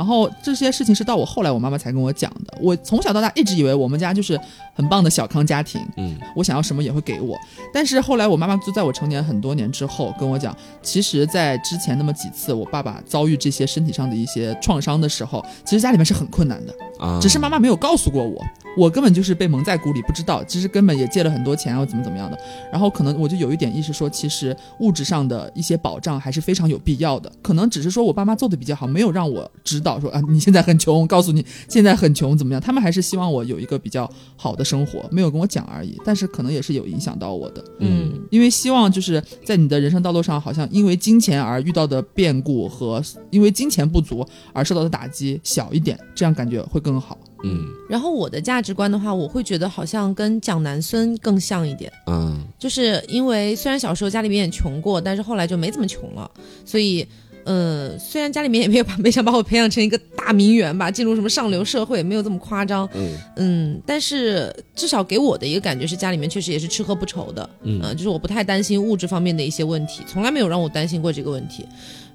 [0.00, 2.56] 然后这些事情是到我后来我妈妈才跟我讲的。
[2.58, 4.40] 我从小到大一直以为我们家就是
[4.74, 7.36] 很棒的小康家庭，嗯，我想要什么也会给我。
[7.70, 18.42] 但是后来我妈妈就在我成年很多年之后跟我讲，其实，在之前那么几次我爸爸遭遇这些身体上的一些创伤的时候，其实家里面是很困难的啊，只是妈妈没有告诉过我，
[18.78, 22.38] 我根本就是被蒙在鼓里，不知道，其实根本也借了很多钱然后，怎么怎么样的。
[22.72, 27.30] 然后可能我就有一点意识说，其实物质上的一些保障还是非常有必要的。
[27.42, 29.89] 可能只是说我爸妈做的比较好，没有让我知道。
[29.90, 32.60] 导说啊，你现在很穷，告诉你现在很穷怎么样？
[32.60, 36.00] 他们还是希望我有一个比较好的生活，没有跟我讲而已。
[36.04, 47.18] 但是可能也是有影响到我的，嗯，因为希望就是在你的人生道路上，好像因为金钱而遇到的变故和因为金钱不足而受到的打击小一点，这样感觉会更好。
[47.42, 51.90] 嗯，然后我的价值观的话，我会觉得好像跟蒋南孙更像一点。
[52.06, 56.30] 嗯，就是因为虽然小时候家里面也穷过，但是后来就没怎么穷了，
[56.64, 57.06] 所以。
[57.44, 62.88] 嗯，虽然家里面也没有把没想把我培养成一个大名媛吧，进入什么上流社会，没有这么夸张。
[62.94, 67.48] 嗯嗯，但是至少给我的一个感觉是，家里面确实也是吃喝不愁的。
[67.62, 71.66] 嗯，就是我不太担心物质方面的一些问题，从来没有让我担心过这个问题。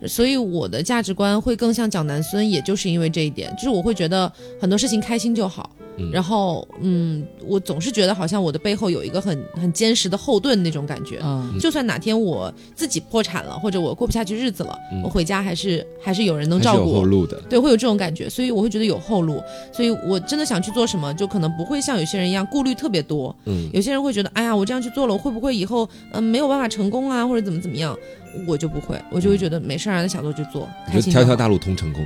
[0.08, 5.70] 所以我的价值观会更像蒋南孙，也就是因为这一点，就是我会觉得很多事情开心就好。
[6.12, 11.19] 然后，嗯，我总是觉得好像我的背后有一个很很坚实的后盾那种感觉。
[11.23, 16.99] 嗯，就算哪天我自己破产了，或者我过不下去日子了，我回家还是还是有人能照顾我。
[16.99, 17.41] 后路的。
[17.49, 19.41] 对，会有这种感觉，所以我会觉得有后路。
[19.71, 23.36] 所以我真的想去做什么，就可能不会像有些人一样顾虑特别多。
[23.45, 27.97] 嗯，有些人会觉得，哎呀，我这样去做了，我会不会以后嗯没有办法成功啊，或者怎么怎么样？
[28.48, 30.69] 我就不会，我就会觉得没事儿，那想做就做。
[30.93, 32.06] 就条条大路通成功。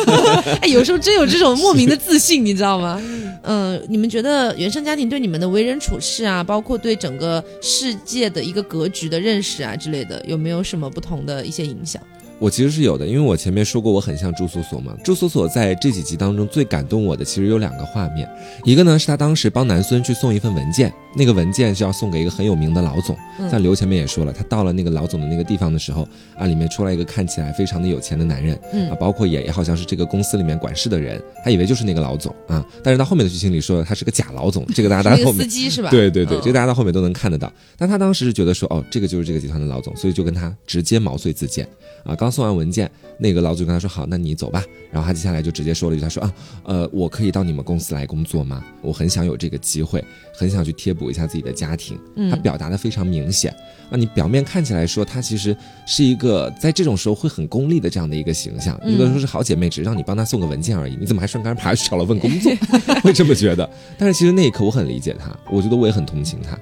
[0.62, 3.00] 哎，有时候真有这种莫名的自信，你知道吗？
[3.42, 12.00] 嗯，你们觉得原生家庭对你们的为人处事啊，包括对整个世界的一个格局的认识啊之类的，有没有什么不同的一些影响？
[12.38, 14.94] 我其实是有的，因为我前面说过我很像朱锁锁嘛。
[15.02, 18.28] 朱锁锁在这几集当中最感动我的，其实有两个画面，
[18.64, 23.16] 一个呢是他当时帮南孙去送一份文件，那个文件是要送给一个很有名的老总。
[23.50, 28.56] 像刘前面也说了，他到了那个老总的那个地方的时候，啊，里面出来一个看起来非常的有钱的男人，
[28.90, 35.88] 啊，包括也也好像是这个公司里面管事的人，他以为就是那个老总啊，但是到后面的剧情里说他是个假老总，这个大家到后面司机是吧？
[35.92, 37.50] 对对对，这个大家到后面都能看得到。
[37.76, 41.66] 但他当时是觉得说，哦，这个就是这个集团的老总，所以就跟他直接毛遂自荐。
[42.04, 46.34] 啊，刚送完文件，那个老总跟他说：“好，那你走吧。”然后他接下来就直接说了一句：“他说啊，
[46.64, 48.64] 呃，我可以到你们公司来工作吗？
[48.80, 51.98] 我很想有这个机会，很想去贴补一下自己的家庭。”
[52.30, 53.54] 他表达的非常明显。
[53.90, 55.54] 啊，你表面看起来说他其实
[55.86, 62.52] 是一个在这种时候会很功利的这样的一个形象，有的说是好姐妹，只是让你帮他送个文件而已，你怎么还顺杆爬去找了份工作？
[63.04, 63.68] 会这么觉得？
[63.98, 66.58] 但是其实那一刻我很理解他，我觉得我也很同情他。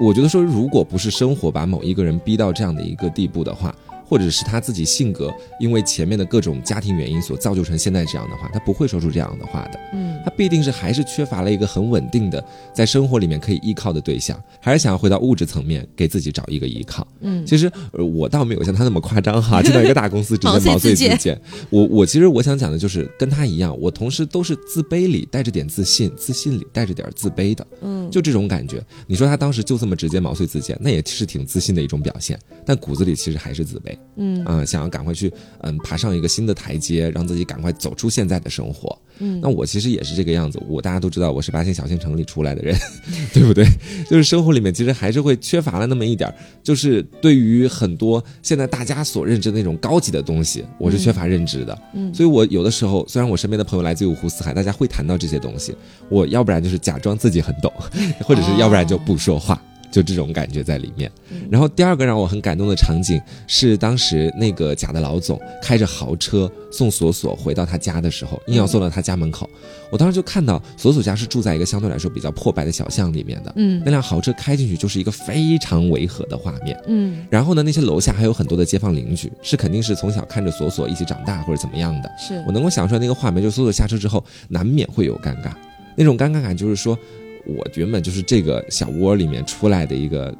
[0.00, 3.72] 我觉得说，如果不是生活把某一个人逼到这样的一个地步的话。
[4.06, 9.80] 或者是他自己性格，因为前面的各种家庭原因所造就成现在这样的话，他不会说出这样的话的。
[9.92, 17.06] 嗯，他必定是还是缺乏了一个很稳定的在生活里面可以依靠的对象，还是想要回到物质层面给自己找一个依靠。
[17.20, 21.40] 嗯，其实我倒没有像他那么夸张哈， 进到一个大公司直接毛遂自荐。
[21.70, 27.66] 我我其实我想讲的就是跟他一样，我同时都是自卑里带着点自信，自信里带着点自卑的。
[27.80, 28.82] 嗯，就这种感觉。
[29.06, 33.93] 你说他当时就这么直接毛遂自荐，那也是挺自信的一种表现，但骨子里其实还是自卑。
[34.16, 38.96] 嗯啊，想要赶快去嗯爬上一个新的台阶，让自己赶快走出现在的生活。
[39.18, 40.60] 嗯，那我其实也是这个样子。
[40.68, 42.76] 我大家都知道，我是八线小县城里出来的人，
[43.32, 43.64] 对不对？
[44.10, 51.78] 就是生活里面其实还是会缺乏了那么一点就是对于很多现在大家所认知的那种高级的东西，我是缺乏认知的。
[51.94, 55.74] 嗯，所以我有的时候，虽然我身边的朋友来自五湖四海，大家会谈到这些东西，
[56.08, 57.72] 我要不然就是假装自己很懂，
[58.24, 59.62] 或者是要不然就不说话。
[59.94, 61.08] 就这种感觉在里面，
[61.48, 69.48] 然后第二个让我很感动的场景是当时那个假的老总开着豪车送索索回到他家的时候，硬要送到他家门口。
[69.92, 82.42] 我当时就看到索索家是住在一个相对来说比较破败的小巷里面的，嗯，那辆豪车开进去就是一个非常违和的画面，嗯，然后呢，那些楼下还有很多的街坊邻居，是肯定是从小看着索索一起长大或者怎么样的，是。
[82.48, 85.52] 我能够想出来那个画面，就索索下车之后难免会有尴尬，
[85.94, 86.98] 那种尴尬感就是说。
[87.46, 90.34] 我原本就是这个小窝里面出来的一个，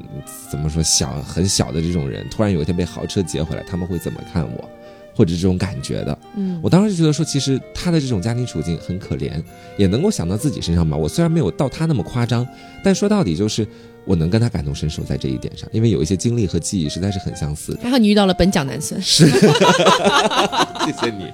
[0.50, 4.70] 怎么说小很小的这种人，突然有一天被豪车接回来，他们会怎么看我，
[5.14, 6.18] 或者这种感觉的？
[6.36, 9.42] 嗯，我当时就觉得说，其实他的这种家庭处境很可怜，
[9.76, 10.96] 也能够想到自己身上吧。
[10.96, 12.46] 我虽然没有到他那么夸张，
[12.82, 13.66] 但说到底就是
[14.04, 17.78] 我能跟他感同身受在这一点上，因为有一些经历和记忆实在是很相似。
[17.82, 19.26] 还好你遇到了本蒋男生，是，
[20.84, 21.32] 谢谢你。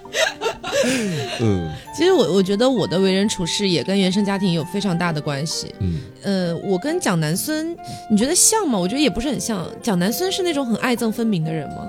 [1.40, 5.74] 嗯，其实我我觉得我的为人处事也跟原生家庭有非常大的关系。
[5.80, 7.76] 嗯，呃，我跟蒋南孙，
[8.10, 8.78] 你觉得像吗？
[8.78, 9.66] 我觉得也不是很像。
[9.82, 11.86] 蒋南孙是那种很爱憎分明的人吗？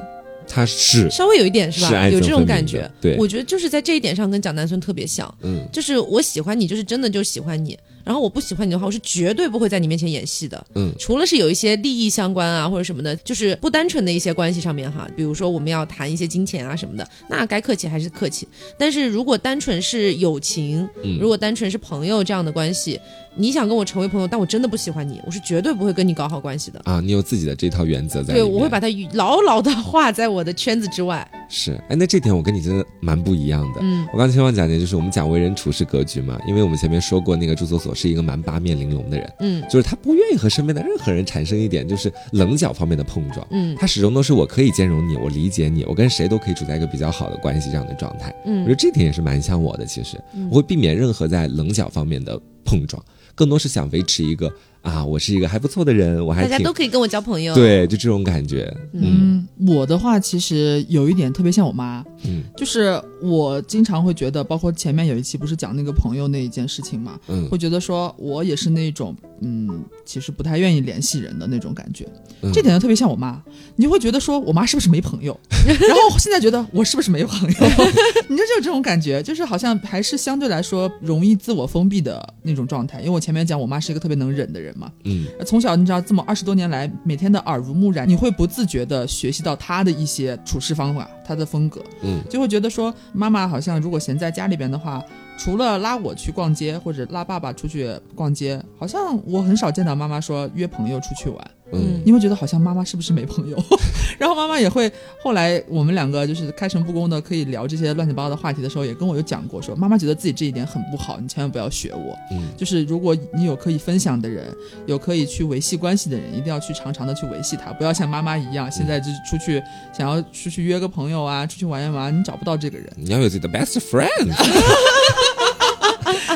[0.47, 2.09] 他是稍微有一点是吧？
[2.09, 2.89] 有这种感觉。
[2.99, 5.33] 对，我觉得就是在这一点上跟蒋南孙特别像。
[5.43, 7.77] 嗯，就是我喜欢你，就是真的就喜欢你。
[8.03, 10.65] 然后我不喜欢你的话，我是绝对不会在你面前演戏的。
[10.75, 18.47] 嗯，除了是有一些利益相关啊或者什么的，就是不单纯的一些关系上面哈，比如说我们要谈一些金钱啊什么的，那该客气还是客气。
[18.77, 20.87] 但是如果单纯是友情，
[21.19, 22.99] 如果单纯是朋友这样的关系，
[23.35, 26.81] 你想跟我成为朋友，但我真的不喜欢你，我是绝对不会跟你搞好关系的。
[26.83, 28.33] 啊，你有自己的这套原则在。
[28.33, 31.29] 对，我会把它牢牢的画在我的圈子之外。
[31.47, 33.79] 是，哎，那这点我跟你真的蛮不一样的。
[33.81, 48.33] 嗯，我刚才希望讲的就是我们讲为人处事格局嘛，因为我们前面说过，那个朱锁锁是一个蛮八面玲珑的人，嗯，就是他不愿意和身边的任何人产生一点就是棱角方面的碰撞，嗯，他始终都是我可以兼容你，我理解你，我跟谁都可以处在一个比较好的关系这样的状态。
[48.45, 50.17] 嗯，我觉得这点也是蛮像我的，其实。
[50.49, 53.03] 我会避免任何在棱角方面的碰撞，
[53.35, 54.51] 更多是想维持一个。
[54.81, 58.75] 啊，我是一个还不错的人，我还大家都可以跟我交朋友，对，就这种感觉。
[58.93, 72.07] 嗯，我的话其实有一点特别像我妈，嗯，就是我经常会觉得，包括前面有一期不是讲那个朋友那一件事情嘛，嗯，会觉得说我也是那种，嗯，其实不太愿意联系人的那种感觉，
[72.51, 73.39] 这点就特别像我妈，
[73.75, 77.55] 你就会觉得说我妈是不是没朋友， 然后现在觉得我是不是没朋友，
[78.27, 84.70] 你就就有这种感觉，就是好像还是相对来说容易自我封闭的那种状态，因为我前面讲我妈是一个特别能忍的人。
[84.77, 95.03] 嘛，嗯，从小你知道这么二十多年来，每天的耳濡目染，你会不自觉的学习到他的一些处事方法，他的风格，嗯，就会觉得说妈妈好像如果闲在家里边的话。
[95.37, 101.51] 除了拉我去逛街，或者拉爸爸出去逛街，好像我很少见到妈妈说约朋友出去玩。
[101.73, 103.57] 嗯，你会觉得好像妈妈是不是没朋友？
[104.19, 112.17] 然后妈妈也会后来我们两个就是开诚布公的可以聊这些乱七八糟的话题的时候，也跟我有讲过，说妈妈觉得自己这一点很不好，你千万不要学我。
[112.31, 114.53] 嗯，就是如果你有可以分享的人，
[114.85, 119.61] 有可以去维系关系的人，一定要去常常的去维系他，不要像妈妈一样，现在就是出去
[119.97, 122.87] 想要出去约个朋友啊，出去玩一玩，你找不到这个人。
[122.95, 124.07] 你要有自己的 best friend。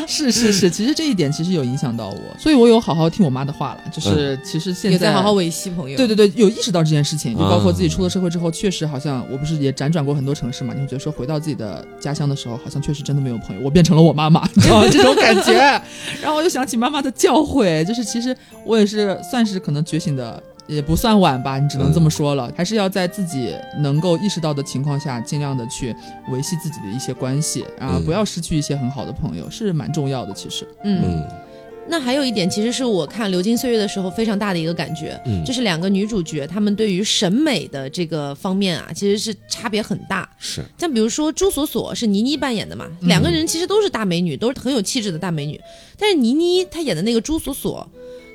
[0.10, 3.82] 是是是，其实这一点其实有影响到我，所以我有好好听我妈的话了。
[3.92, 5.98] 就是其实现在也在好好维系朋友。
[5.98, 14.88] 对对对，有意识到这件事情，就包括自己出了社会之后，确实好像我不是也辗转过很多城市嘛，你会觉得说回到自己的家乡的时候，好像确实真的没有朋友，我变成了我妈妈， 你知道吗？
[14.92, 15.54] 这种感觉。
[16.22, 20.42] 然后我又想起妈妈的教诲，就是其实我也是算是可能觉醒的。
[20.68, 22.52] 也不算晚吧，你只能这么说了。
[22.58, 25.96] 还是要在自己能够意识到的情况下，尽量的去
[26.32, 30.34] 维系自己的一些关系，然后不要失去一些很好的朋友，是蛮重要的。
[30.34, 31.24] 其实，嗯，
[31.88, 40.28] 那还有一点，其实是我看《流金岁月》的时候非常大的一个感觉，就是两个女主角她们对于审美的这个方面啊，其实是差别很大。
[40.40, 45.62] 是，像比如说朱锁锁是倪妮扮演的嘛，两个人其实都是大美女，都是很有气质的大美女，
[46.00, 47.88] 但是倪妮她演的那个朱锁锁。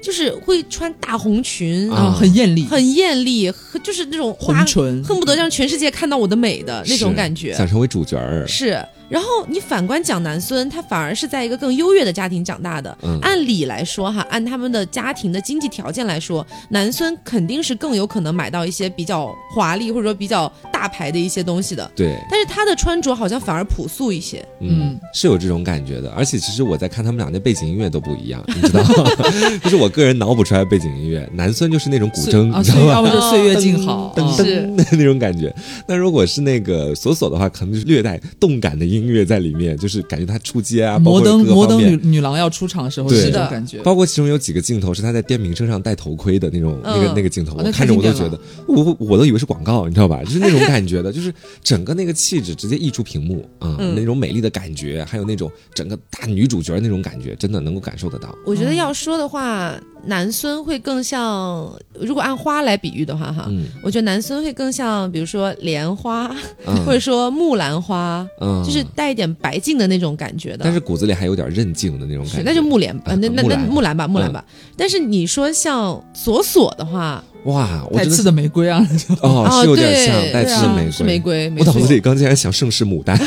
[0.02, 8.46] 就是会穿大红裙啊，很艳丽，很艳丽，就是那种红唇，恨不得让全世界看到我的美的那种感觉，想成为主角儿。
[8.46, 8.82] 是。
[9.10, 12.96] 然后你反观蒋南孙，他反而是在一个更优越的家庭长大的。
[13.20, 21.90] 按理来说哈，按他们的家庭的经济条件来说，南孙肯定是更有可能买到一些比较华丽或者说比较大牌的一些东西的。
[21.96, 22.16] 对。
[22.30, 24.46] 但是他的穿着好像反而朴素一些。
[24.60, 26.08] 嗯，是有这种感觉的。
[26.12, 29.10] 而且其实我在看他们俩的背景音乐都不一样，你知道吗？
[29.64, 32.92] 就是我个人脑补出来背景音乐，南孙就是那种古筝，你知道吗？
[32.92, 35.52] 要么就岁月静好，是那种感觉。
[35.88, 38.99] 那如果是那个锁锁的话，可能就是略带动感的音。
[39.00, 43.78] 音乐在里面，就是感觉他出街啊，摩登摩登女女郎要出场的时候，是的感觉。
[43.82, 50.22] 包括其中有几个镜头是他在电瓶车上戴头盔的那种，那个那个镜头，我看着我都觉得，我我都以为是广告，你知道吧？
[50.24, 51.32] 就是那种感觉的，就是
[51.62, 58.34] 整个那个气质直接溢出屏幕啊，那种美丽的感觉，还有那种整个大女主角那种感觉，真的能够感受得到。
[58.44, 59.74] 我觉得要说的话。
[60.06, 63.50] 男孙会更像，如果按花来比喻的话，哈，
[63.82, 66.26] 我觉得男孙会更像，比如说莲花，
[66.86, 68.26] 或者说木兰花，
[68.64, 70.60] 就是带一点白净的那种感觉的。
[70.64, 72.42] 但是骨子里还有点韧劲的那种感觉。
[72.44, 74.44] 那就木莲，那那那木兰吧，木兰吧。
[74.76, 77.22] 但是你说像索索的话。
[77.44, 78.86] 哇，带刺的玫瑰啊！
[79.22, 80.92] 哦，是有点像带刺的玫瑰。
[80.92, 81.50] 是玫瑰。
[81.58, 83.18] 我脑子里刚竟然想盛世牡丹。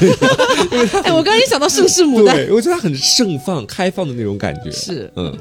[1.04, 2.36] 哎，我刚刚也想到盛世牡丹。
[2.36, 4.71] 对，我觉得它很盛放、开放的那种感觉。
[4.71, 5.36] 是，嗯。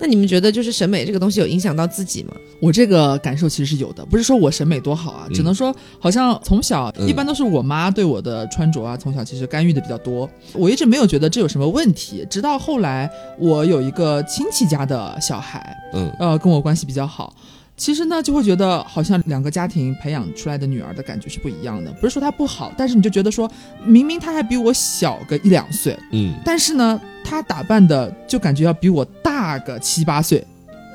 [0.00, 2.32] 那你们觉得，就是审美这个东西有影响到自己吗？
[2.60, 10.28] 我这个感受其实是有的，不是说我审美多好啊，只能说好像从小一般都是我妈对我的穿着啊，从小其实干预的比较多。
[10.52, 17.34] 我一直没有觉得这有什么问题，直到后来我有一个亲戚家的小孩，嗯，呃，跟我关系比较好。
[17.78, 21.90] 其实呢，就会觉得好像两个家庭培养出来的女儿的感觉是不一样的。
[21.92, 23.50] 不是说她不好，但是你就觉得说，
[23.84, 30.44] 明明她还比我小个一两岁，嗯，但是呢，她打扮的就感觉要比我大个七八岁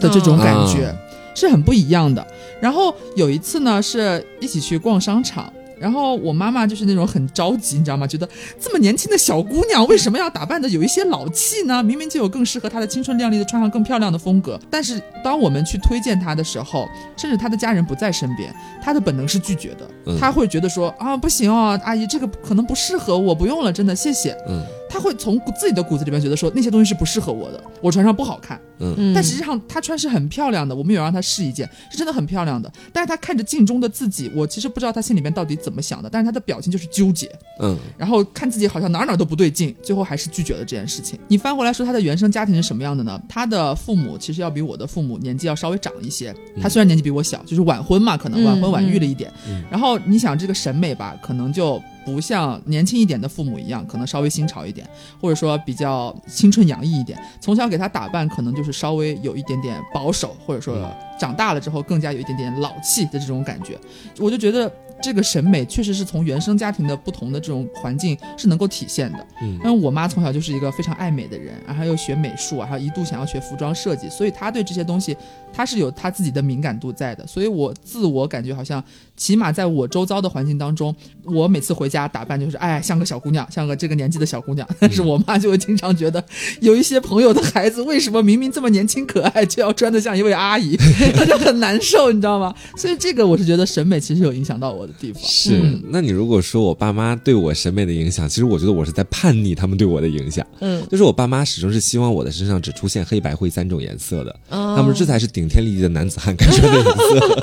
[0.01, 0.93] 的这种感觉，
[1.33, 2.27] 是很不一样的。
[2.61, 5.51] 然后有一次呢，是一起去逛商场。
[5.83, 8.07] 然后我妈妈就是那种很着急，你知道吗？
[8.07, 8.25] 觉得
[8.57, 11.83] 这么年轻的小姑娘为什么要打扮的有一些老气呢？
[11.83, 14.57] 明明就有更适合她的青春靓丽的穿上更漂亮的风格。
[14.69, 20.17] 但是当我们去推荐她的时候，甚至她的家人不在身边，她的本能是拒绝的。
[20.19, 24.35] 他会觉得说啊，不行哦，阿姨这个可能不适合我，不用了，真的谢谢。
[24.49, 24.61] 嗯。
[24.89, 28.61] 他会从自己的骨子里面觉得说那些东西是不适合我的，我穿上不好看。
[28.77, 32.71] 嗯，但实际上他穿是很漂亮的，我们有让他试一件，是真的很漂亮的。
[32.91, 37.27] 但是他看着镜中的自己，我其实不知道他心里面到底怎么想的，但是他的表情就是纠结。
[37.59, 41.17] 嗯，然后看自己好像哪哪都不对劲，最后还是拒绝了这件事情。
[41.27, 43.19] 你翻回来说他的原生家庭是什么样的呢？
[43.27, 46.36] 他的父母其实要比我的父母年纪要稍微长一些。
[46.61, 49.32] 他虽然年纪比我小，就是晚婚嘛，可能晚婚晚育了一点。
[49.71, 51.82] 然后你想这个审美吧，可能就。
[52.05, 54.86] 不像年轻一点的父母一样，可能稍微新潮一点，
[55.21, 57.17] 或者说比较青春洋溢一点。
[57.39, 60.76] 从小给他打扮，可能就是稍微有一点点保守，或者说
[61.17, 63.80] 长大了之后更加有一点点老气的这种感觉。
[64.19, 64.69] 我就觉得。
[65.04, 69.28] 这个审美确实是从原生家庭的不同的这种环境是能够体现的。
[69.41, 75.16] 嗯，因为我妈从小就是一个非常爱美的人，然后又学美术然后一度想要学服装设计，所以她对这些东西，
[75.51, 77.28] 她是有她自己的敏感度在的。
[77.28, 78.82] 所以我自我感觉好像，
[79.18, 80.95] 起码在我周遭的环境当中，
[81.26, 84.66] 我每次回家打扮就是哎像个小姑娘，像个这个年纪的小姑娘。
[84.80, 86.24] 但是我妈就会经常觉得，
[86.62, 90.78] 有一些朋友的孩子为什么明明这么年轻可爱，就要穿得像一位阿姨，
[91.14, 92.56] 她就很难受，你知道吗？
[92.78, 94.92] 所以这个我是觉得审美其实有影响到我的。
[94.99, 95.21] 地方。
[95.23, 100.45] 是，那你如果说我爸妈对我审美的影响，其实我觉得我是在叛逆他们对我的影响。
[100.59, 107.41] 嗯，就是我爸妈始终是希望我的身上只出现黑白灰三种颜色的，他们这才是顶天立地的男子汉该穿的颜色。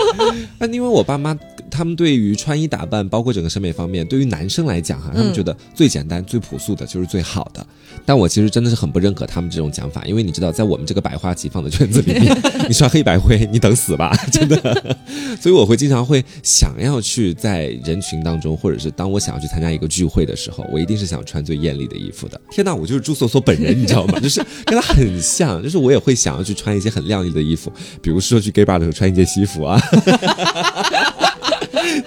[0.59, 1.34] 那因为我爸妈
[1.71, 7.64] 他们对于穿衣打扮，包括整个审美方面，对于男生来讲哈，他们觉得最简单、最朴素的就是最好的。
[8.05, 12.37] 但我其实真的是很不认可他们这种讲法，因为你知道，在我们这个百花齐放的圈子里面，
[12.68, 14.97] 你穿黑白灰，你等死吧， 真的。
[15.41, 22.41] 所以我会经常会想要去在人群当中，或者是当我想要去参加一个聚会的时候，我一定是想穿最艳丽的衣服的。
[22.51, 24.18] 天哪，我就是朱锁锁本人，你知道吗？
[24.21, 29.81] 就是跟他很像，就是我也会想要去穿一些很靓丽的衣服，比如说去 gay bar 的时候穿一件西服啊。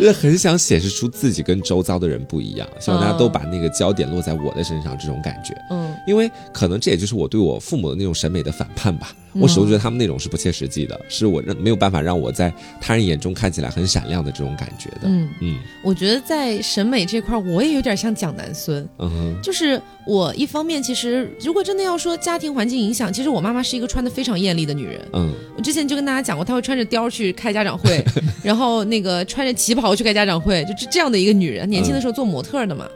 [0.03, 5.55] 就是很想显示出自己跟周遭的人不一样，希望大家都把那个焦点落在我的身上，这种感觉。
[5.69, 9.15] 嗯，因为可能这也就是我对我父母的那种审美的反叛吧。
[9.35, 15.01] 我始终觉得他们那种是不切实际的，是我让没有办法让我在他人眼中看起来很闪亮的这种感觉的。
[15.03, 18.87] 嗯嗯，我觉得在审美这块，我也有点像蒋南孙。
[18.99, 25.01] 嗯哼，就是我一方面其实如果真的要说家庭环境影响，其实我妈妈是一个穿的非常艳丽的女人。
[25.13, 28.03] 嗯，我之前就跟大家讲过，她会穿着貂去开家长会，
[28.43, 31.69] 然后那个穿着旗袍去开家长会，就这样的一个女人。
[31.69, 32.87] 年轻的时候做模特的嘛。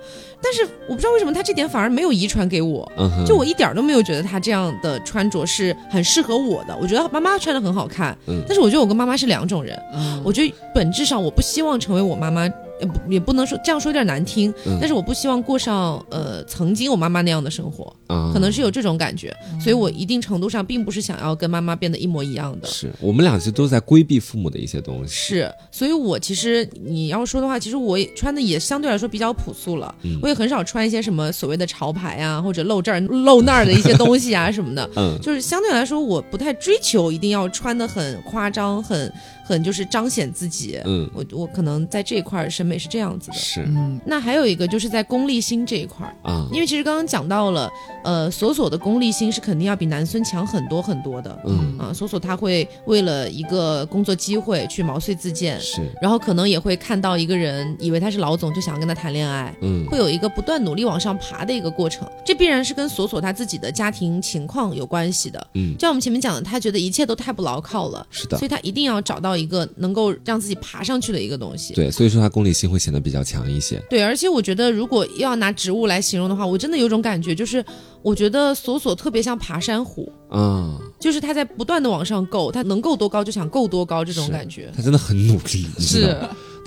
[0.41, 2.89] 但是我不知道为什么他这点反而没有遗传给我，
[3.25, 6.77] 就我一点都没有觉得他这样的穿着是很适合我的。
[6.81, 8.17] 我觉得妈妈穿的很好看，
[8.47, 9.77] 但是我觉得我跟妈妈是两种人。
[10.23, 12.47] 我觉得本质上我不希望成为我妈妈。
[12.79, 17.95] 也不也不能说这样说有点难听，但是我不希望过上呃曾经我妈妈那样的生活，
[18.33, 22.67] 可能是有这种感觉，所以我一定程度上并不是想要跟妈妈变得一模一样的。
[22.67, 25.13] 是我们俩其实都在规避父母的一些东西。
[25.13, 34.87] 是，所以我其实你要说的话，其实我也穿的也相对来说比较朴素了，我也很少穿一些什么所谓的潮牌啊，或者露这儿露那儿的一些东西啊什么的。
[34.95, 39.11] 嗯，就是相对来说，我不太追求一定要穿的很夸张，很。
[39.47, 47.71] 很就是彰显自己，嗯，我我可能在这一块审美是这样子的，是，嗯，那还有一个就是在功利心这一块啊，因为其实刚刚讲到了，
[48.03, 51.77] 呃，索索的功利心是肯定要比南孙强很多很多的，嗯。
[51.77, 69.36] 啊，索索他会为了一个工作机会去毛遂自荐，是，然后可能也会看到一个人，以为他是老总，就想要跟他谈恋爱，嗯，会有一个不断努力往上爬的一个过程，这必然是跟索索他自己的家庭情况有关系的，嗯，就像我们前面讲的，他觉得一切都太不牢靠了，是的，所以他一定要找到。
[69.37, 73.81] 一个能够让自己爬上去的一个东西，对，所以说它功利性会显得比较强一些。
[73.89, 77.63] 对，而且我觉得如果要拿植物来形容的话，我真的有种感觉，就是
[78.01, 86.15] 我觉得索索特别像爬山虎，嗯，就是他在不断的往上够，他能够多高就想够多高这种感觉，他真的很努力，是。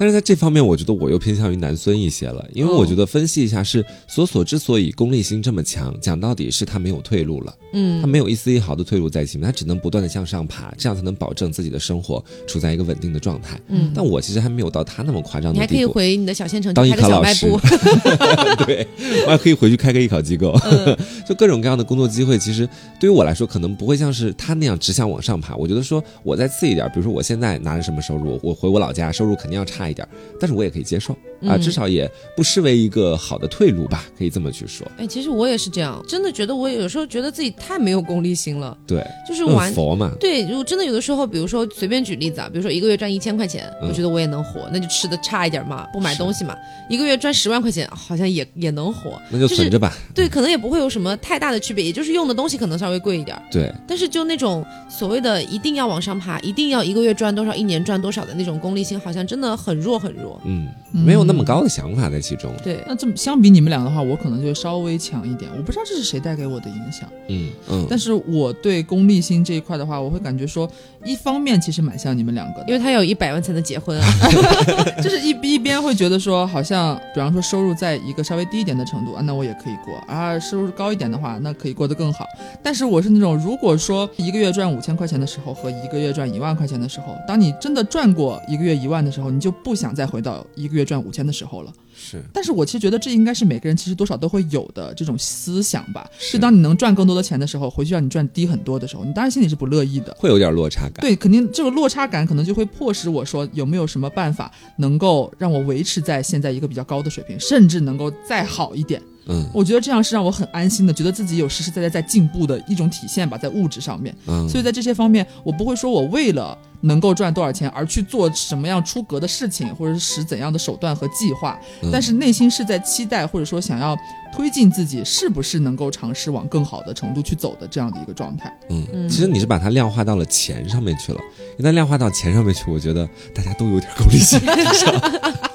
[0.01, 13.61] 但是在这方面，我觉得我又偏向于南孙一些了，因为我觉得分析一下，是索索之所以功利心这么强，讲到底是他没有退路了，嗯，他没有一丝一毫的退路在前面，他只能不断的向上爬，这样才能保证自己的生活处在一个稳定的状态。
[13.69, 15.59] 嗯，但我其实还没有到他那么夸张的地步。
[15.59, 17.47] 你还可以回你的小县城当艺考老师，
[18.65, 18.89] 对，
[19.27, 20.59] 我还可以回去开个艺考机构，
[21.29, 22.39] 就各种各样的工作机会。
[22.39, 22.67] 其实
[22.99, 25.55] 对于我来说，可能不会像是他那样只想往上爬。
[25.57, 31.17] 我觉得说我再次一点，比如说我现在拿着什么收入，我回我老家收入肯定要差一点，但是我也可以接受。
[31.47, 34.87] 啊，至少也不失为一个好的退路吧，可以这么去说。
[34.99, 38.77] 哎，其实我也是这样，真的觉得我有时候觉得自己太没有功利心了。
[38.87, 40.13] 对，就是玩佛嘛。
[40.21, 46.55] 对，如果真的有的时候，比如说随便举例子啊，比如说一个月赚一千块钱，我觉得我也能活，那就吃的差一点嘛，不买东西嘛。
[46.91, 49.97] 一个月赚十万块钱，好像也也能活，那就存着吧。
[50.15, 53.41] 对，可能也不会有什么太大的区别，也就是用的东西可能稍微贵一点。
[53.51, 60.39] 对，但是就那种所谓的一定要往上爬，一定要一个月赚多少，一年赚多少的那种功利心，好像真的很弱很弱。
[60.45, 61.30] 嗯，没有。
[61.31, 62.53] 那么高的想法在其中。
[62.63, 65.51] 对，那这么相比你们俩的话，我可能就稍微强一点。
[65.57, 67.09] 我不知道这是谁带给我的影响。
[67.29, 67.87] 嗯嗯。
[67.89, 70.69] 但是我对功利心这一块的话，我会感觉说，
[71.05, 74.07] 一方面其实蛮像你们两个的，因为他有一百万才能结婚啊，
[75.03, 82.27] 就是一一边会觉得说，好像比方说收入在一个稍微低一点的程度啊，那我也可以过啊；收入高一点的话，那可以过得更好。
[82.63, 91.73] 但是我是那种，如果说一个月赚五千块钱的时候和一个月赚一万块钱的时候，当你真的赚过一个月一万的时候，你就不想再回到一个月赚五千的时候了。
[91.95, 96.09] 是，但是我其实觉得这应该是每个人其实多少都会有的这种思想吧。
[96.19, 101.01] 是，当你能赚更多的钱的时候，回去让你赚低很多的时候，你当然心里是不乐意的，会有点落差感。
[101.01, 109.03] 对，肯定这个落差感可能就会迫使我说，有没有什么办法能够让我维持在现在一个比较高的水平，甚至能够再好一点。
[109.31, 114.15] 嗯，我觉得这样是让我很安心的，觉得自己有实实在在在进步的一种体现吧，在物质上面。
[114.27, 121.59] 嗯，所以在这些方面，我不会说我为了能够赚多少钱而去做什么样出格的事情，或者是使怎样的手段和计划，
[121.93, 123.97] 但是内心是在期待或者说想要
[124.35, 128.53] 推进自己，是不是能够尝试往更好的程度去走的这样的一个状态。
[128.69, 131.21] 嗯，其实你是把它量化到了钱上面去了，
[131.59, 134.41] 一旦量化到钱上面去，我觉得大家都有点功利心。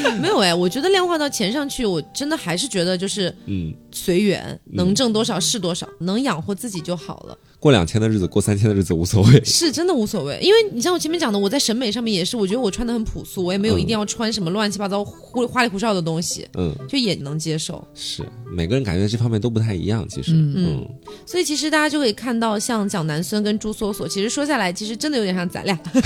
[0.20, 7.36] 没有哎，我觉得量化到钱上去，我真的还是觉得就是，嗯，随缘，能挣多少是多少，能养活自己就好了。
[7.60, 10.38] 过两千的日子，过三千的日子无所谓， 是真的无所谓。
[10.40, 17.84] 因为你像我前面讲的，我在审美上面也是，我觉得我穿的很朴素，我也没有一定要穿什么乱七八糟、花花里胡哨的东西，嗯，就也能接受。
[17.94, 20.86] 是每个人感觉这方面都不太一样，其实，嗯，
[21.26, 25.76] 所以其实大家就可以看到，像蒋南孙跟朱锁锁，其实说下来，其实真的有点像咱俩，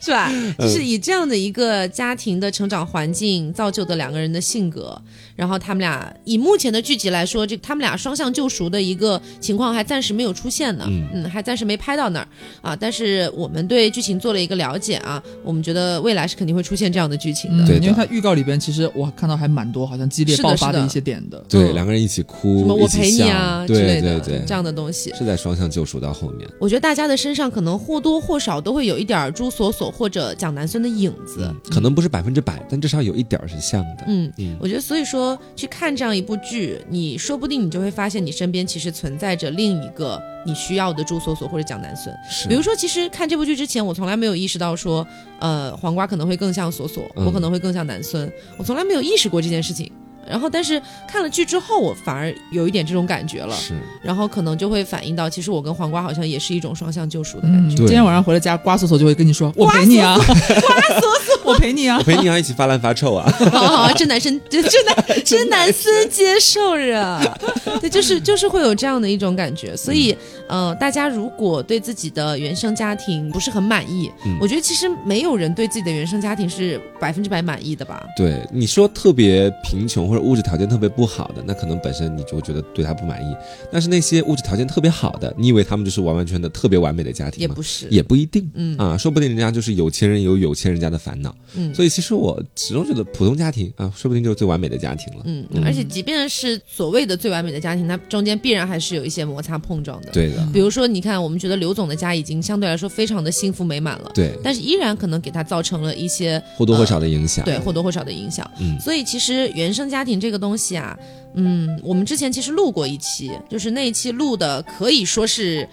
[0.00, 0.30] 是吧？
[0.60, 4.96] 就是以这样的一个家庭的成长环境造就的两个人的性格。
[5.38, 10.84] 然后他们俩以目前的剧集来说，这他们俩双向救赎的一个情况还暂时没有出现呢，
[11.14, 12.26] 嗯，还暂时没拍到那儿
[12.60, 12.74] 啊。
[12.74, 17.64] 但是我们对剧情做了一个了解啊，我们觉得未来是肯定会出现这样的剧情的。
[17.64, 21.38] 对，因为它预告里边其实我看到还蛮多好像激烈爆发的一些点的。
[21.48, 26.48] 对，两个人一起哭，什么我陪你啊之类的这样的东西，是在双向救赎到后面。
[26.60, 34.04] 我觉得大家的身上可能或多或少都会有一点朱锁锁或者蒋南孙的影子，可能不是百分之百，但至少有一点是像的。
[34.08, 36.08] 嗯嗯，我觉得所以说去看这样。
[36.18, 42.12] 一部剧，你说不定你就会发现，你身边其实存在着另一个你需要的朱锁锁或者蒋南孙。
[42.48, 45.06] 比如说，其实看这部剧之前，我从来没有意识到说，
[45.38, 49.88] 呃，黄瓜可能会更像锁锁，我可能会更像南孙，我从来没有意识过这件事情。
[50.28, 53.54] 然后，但是看了剧之后，我反而有一点这种感觉了。
[53.54, 57.76] 是，然后可能就会反映到，其实我跟黄瓜好像也是一种双向救赎的感觉。
[57.76, 63.28] 今天晚上回了家，瓜锁锁就会跟你说：“我陪你啊，瓜锁锁，我陪你啊，我陪你啊，一起发烂发臭啊。
[63.50, 67.38] ”好，这男生， 这男，这男生接受着。
[67.80, 69.76] 对，就是就是会有这样的一种感觉。
[69.76, 70.16] 所以，
[70.48, 78.04] 呃，大家如果对自己的原生家庭不是很满意，我觉得其实没有人对自己的原生家庭是百分之百满意的吧？
[78.16, 80.18] 对，你说特别贫穷或者。
[80.28, 83.34] 物质条件特别不好的，那可能本身你就觉得对他不满意。
[83.72, 87.48] 但是那些物质条件特别好的，你以为他们就是完完全的特别完美的家庭吗？
[87.48, 88.50] 也不是，也不一定。
[88.54, 91.34] 嗯啊，说不定人家就是有钱人有有钱人家的烦恼。
[91.54, 95.22] 嗯，所以其实我始终觉得普通家庭啊，说不定就是最完美的家庭了。
[95.24, 100.10] 嗯，而且即便是所谓的最完美的家庭，它中间必然还是有一些摩擦碰撞的。
[100.10, 100.46] 对的。
[100.52, 104.10] 比如说，你看，我们觉得刘总的家已经相对来说非常的幸福美满了。
[104.14, 104.32] 对。
[104.44, 107.44] 但是依然可能给他造成了一些或多或少的影响。
[107.46, 108.48] 对，或多或少的影响。
[108.60, 108.78] 嗯。
[108.78, 110.98] 所以其实原生家庭这个东西啊。
[111.34, 115.66] 嗯，我们之前其实录过一期，就是那一期录的可以说是。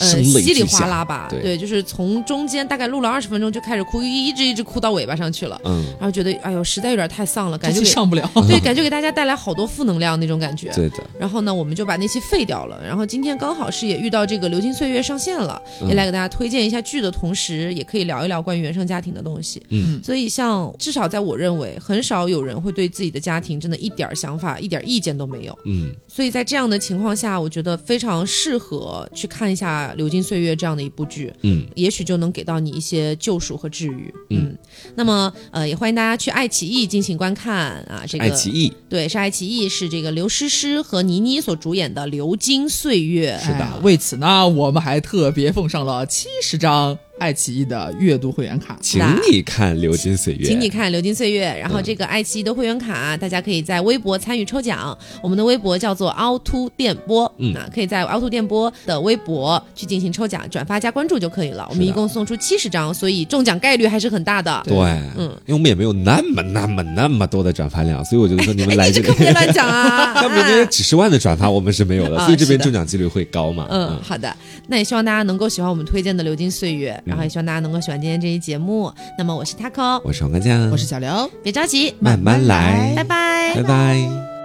[0.00, 10.96] 呃，稀里哗啦吧，对，就是从中间大概录了二十分钟就开始哭，一直一直哭到尾巴上去了，嗯，然后觉得哎呦，实在有点太丧了，感觉上不了， 对， 感觉给大家带来好多负能量那种感觉，对的。
[11.18, 12.80] 然后呢，我们就把那期废掉了。
[12.82, 19.62] 然后今天刚好是也遇到这个《流金岁月》上线了，也来给大家推荐一下剧的同时，也可以聊一聊关于原生家庭的东西。
[19.68, 25.58] 嗯，所以像至少在我认为，很少有人会对自己的家庭真的一点想法、一点意见都没有。
[25.66, 30.70] 嗯，所以在这样的情况下，我觉得非常适合去看一下《流金岁月》这样。
[30.70, 34.56] 的一部剧，嗯，也许就能给到你一些救赎和治愈，嗯。
[34.94, 38.04] 那么，呃，也欢迎大家去爱奇艺进行观看啊。
[38.06, 43.36] 这个爱奇艺，对，是爱奇艺，是这个刘诗诗和倪妮所主演的《流金岁月》。
[43.44, 46.96] 是的，为此呢，我们还特别奉上了七十张。
[47.20, 48.98] 爱奇艺的月度会员卡，请
[49.30, 51.52] 你看《流金岁月》，请你看《流金岁月》。
[51.58, 54.96] 然后这个爱奇艺的会员卡，大家可以在微博参与抽奖。
[55.22, 61.66] 我们的微博叫做凹凸电波，嗯啊，可以在凹凸电波的微博去进行抽奖，转发加关注就可以了。
[61.68, 64.62] 我们一共送出七十张，所以中奖概率还是很大的。
[64.64, 64.74] 对，
[65.18, 70.14] 嗯，因为我们也没有那么、那么、那么多的转发量，所以我就说你们来这边别乱讲啊！
[70.14, 73.66] 他们那些几十万的转发，我们是没有的，所以这边中奖几率会高嘛？
[73.68, 74.34] 嗯，好的，
[74.68, 76.98] 那也希望大家能够喜欢我们推荐的《流金岁月》。
[77.10, 78.90] 然后也希望大家能够喜欢今天这期节目。
[79.18, 84.39] 那么我是 Taco，我是黄瓜酱，我是小刘，别着急，慢慢来，拜拜，拜拜。